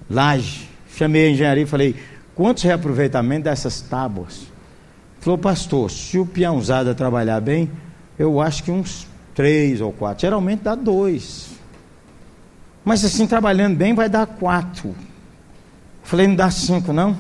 laje. 0.10 0.70
Chamei 0.96 1.28
a 1.28 1.30
engenharia 1.32 1.64
e 1.64 1.68
falei: 1.68 1.96
quantos 2.36 2.62
reaproveitamentos 2.64 3.46
dessas 3.46 3.82
tábuas? 3.82 4.48
Falou, 5.20 5.38
pastor, 5.38 5.90
se 5.90 6.20
o 6.20 6.26
peãozada 6.26 6.94
trabalhar 6.94 7.42
bem, 7.42 7.70
eu 8.18 8.40
acho 8.40 8.64
que 8.64 8.72
uns 8.72 9.08
três 9.34 9.82
ou 9.82 9.92
quatro. 9.92 10.22
Geralmente 10.22 10.64
dá 10.64 10.76
dois. 10.76 11.50
Mas 12.84 13.04
assim, 13.04 13.28
trabalhando 13.28 13.76
bem, 13.76 13.94
vai 13.94 14.10
dar 14.10 14.26
quatro. 14.26 14.96
Falei, 16.04 16.28
não 16.28 16.36
dá 16.36 16.50
cinco, 16.50 16.92
não? 16.92 17.18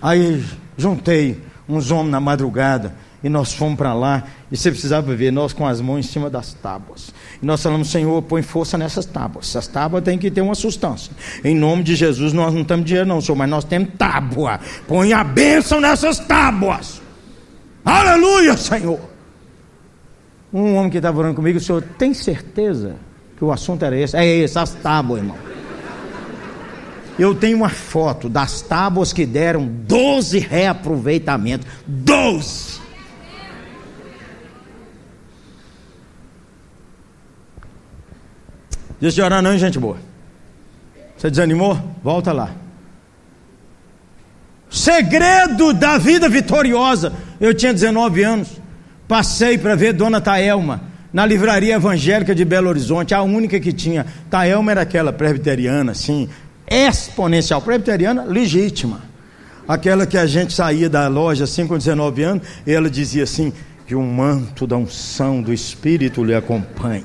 Aí 0.00 0.44
juntei 0.76 1.42
uns 1.68 1.90
homens 1.90 2.10
na 2.10 2.20
madrugada 2.20 2.94
e 3.22 3.28
nós 3.28 3.52
fomos 3.52 3.76
para 3.76 3.92
lá. 3.92 4.24
E 4.50 4.56
você 4.56 4.70
precisava 4.70 5.14
ver, 5.14 5.30
nós 5.30 5.52
com 5.52 5.66
as 5.66 5.80
mãos 5.80 5.98
em 5.98 6.02
cima 6.02 6.30
das 6.30 6.54
tábuas. 6.54 7.12
E 7.42 7.46
nós 7.46 7.62
falamos, 7.62 7.90
Senhor, 7.90 8.22
põe 8.22 8.42
força 8.42 8.78
nessas 8.78 9.04
tábuas. 9.04 9.48
Essas 9.48 9.66
tábuas 9.66 10.02
têm 10.02 10.18
que 10.18 10.30
ter 10.30 10.40
uma 10.40 10.54
sustância. 10.54 11.12
Em 11.44 11.54
nome 11.54 11.82
de 11.82 11.94
Jesus, 11.94 12.32
nós 12.32 12.54
não 12.54 12.64
temos 12.64 12.84
dinheiro, 12.84 13.08
não, 13.08 13.20
Senhor, 13.20 13.36
mas 13.36 13.50
nós 13.50 13.64
temos 13.64 13.90
tábua. 13.98 14.60
Põe 14.88 15.12
a 15.12 15.22
bênção 15.22 15.80
nessas 15.80 16.18
tábuas. 16.18 17.00
Aleluia, 17.90 18.56
Senhor. 18.56 19.00
Um 20.52 20.76
homem 20.76 20.90
que 20.90 20.98
estava 20.98 21.18
orando 21.18 21.34
comigo, 21.34 21.58
o 21.58 21.60
senhor 21.60 21.82
tem 21.98 22.14
certeza 22.14 22.94
que 23.36 23.44
o 23.44 23.50
assunto 23.50 23.84
era 23.84 23.98
esse? 23.98 24.16
É 24.16 24.24
esse, 24.24 24.56
as 24.58 24.72
tábuas, 24.74 25.20
irmão. 25.20 25.36
Eu 27.18 27.34
tenho 27.34 27.56
uma 27.56 27.68
foto 27.68 28.28
das 28.28 28.62
tábuas 28.62 29.12
que 29.12 29.26
deram 29.26 29.66
12 29.66 30.38
reaproveitamentos. 30.38 31.66
12! 31.86 32.80
Deixa 39.00 39.16
de 39.16 39.22
orar 39.22 39.42
não, 39.42 39.58
gente 39.58 39.80
boa. 39.80 39.96
Você 41.16 41.28
desanimou? 41.28 41.76
Volta 42.04 42.32
lá. 42.32 42.54
Segredo 44.70 45.72
da 45.72 45.98
vida 45.98 46.28
vitoriosa. 46.28 47.12
Eu 47.40 47.52
tinha 47.52 47.72
19 47.72 48.22
anos. 48.22 48.48
Passei 49.08 49.58
para 49.58 49.74
ver 49.74 49.92
Dona 49.92 50.20
Taelma 50.20 50.82
na 51.12 51.26
livraria 51.26 51.74
evangélica 51.74 52.34
de 52.34 52.44
Belo 52.44 52.68
Horizonte, 52.68 53.12
a 53.12 53.22
única 53.22 53.58
que 53.58 53.72
tinha. 53.72 54.06
Taelma 54.30 54.70
era 54.70 54.82
aquela 54.82 55.12
presbiteriana, 55.12 55.92
assim, 55.92 56.28
exponencial, 56.68 57.60
presbiteriana 57.60 58.22
legítima. 58.22 59.00
Aquela 59.66 60.06
que 60.06 60.16
a 60.16 60.26
gente 60.26 60.52
saía 60.52 60.88
da 60.88 61.08
loja 61.08 61.44
assim 61.44 61.66
com 61.66 61.76
19 61.76 62.22
anos, 62.22 62.46
e 62.66 62.72
ela 62.72 62.88
dizia 62.88 63.24
assim: 63.24 63.52
que 63.86 63.94
o 63.96 64.02
manto 64.02 64.68
da 64.68 64.76
unção 64.76 65.42
do 65.42 65.52
Espírito 65.52 66.22
lhe 66.22 66.32
acompanhe. 66.32 67.04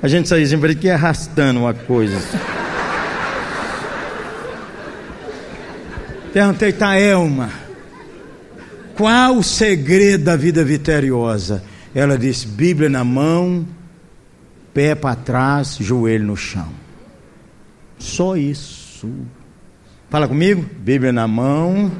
A 0.00 0.06
gente 0.06 0.28
saía 0.28 0.46
sempre 0.46 0.70
aqui 0.72 0.88
arrastando 0.88 1.60
uma 1.60 1.74
coisa. 1.74 2.16
Perguntei, 6.36 6.70
Taelma 6.70 7.50
qual 8.94 9.38
o 9.38 9.42
segredo 9.42 10.24
da 10.24 10.36
vida 10.36 10.62
vitoriosa? 10.62 11.64
Ela 11.94 12.18
disse: 12.18 12.46
Bíblia 12.46 12.90
na 12.90 13.02
mão, 13.02 13.66
pé 14.74 14.94
para 14.94 15.16
trás, 15.16 15.78
joelho 15.80 16.26
no 16.26 16.36
chão. 16.36 16.68
Só 17.98 18.36
isso. 18.36 19.10
Fala 20.10 20.28
comigo? 20.28 20.62
Bíblia 20.78 21.10
na 21.10 21.26
mão, 21.26 21.90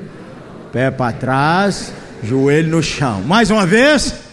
pé 0.70 0.90
para 0.90 1.14
trás, 1.14 1.94
joelho 2.22 2.72
no 2.72 2.82
chão. 2.82 3.22
Mais 3.22 3.50
uma 3.50 3.64
vez. 3.64 4.25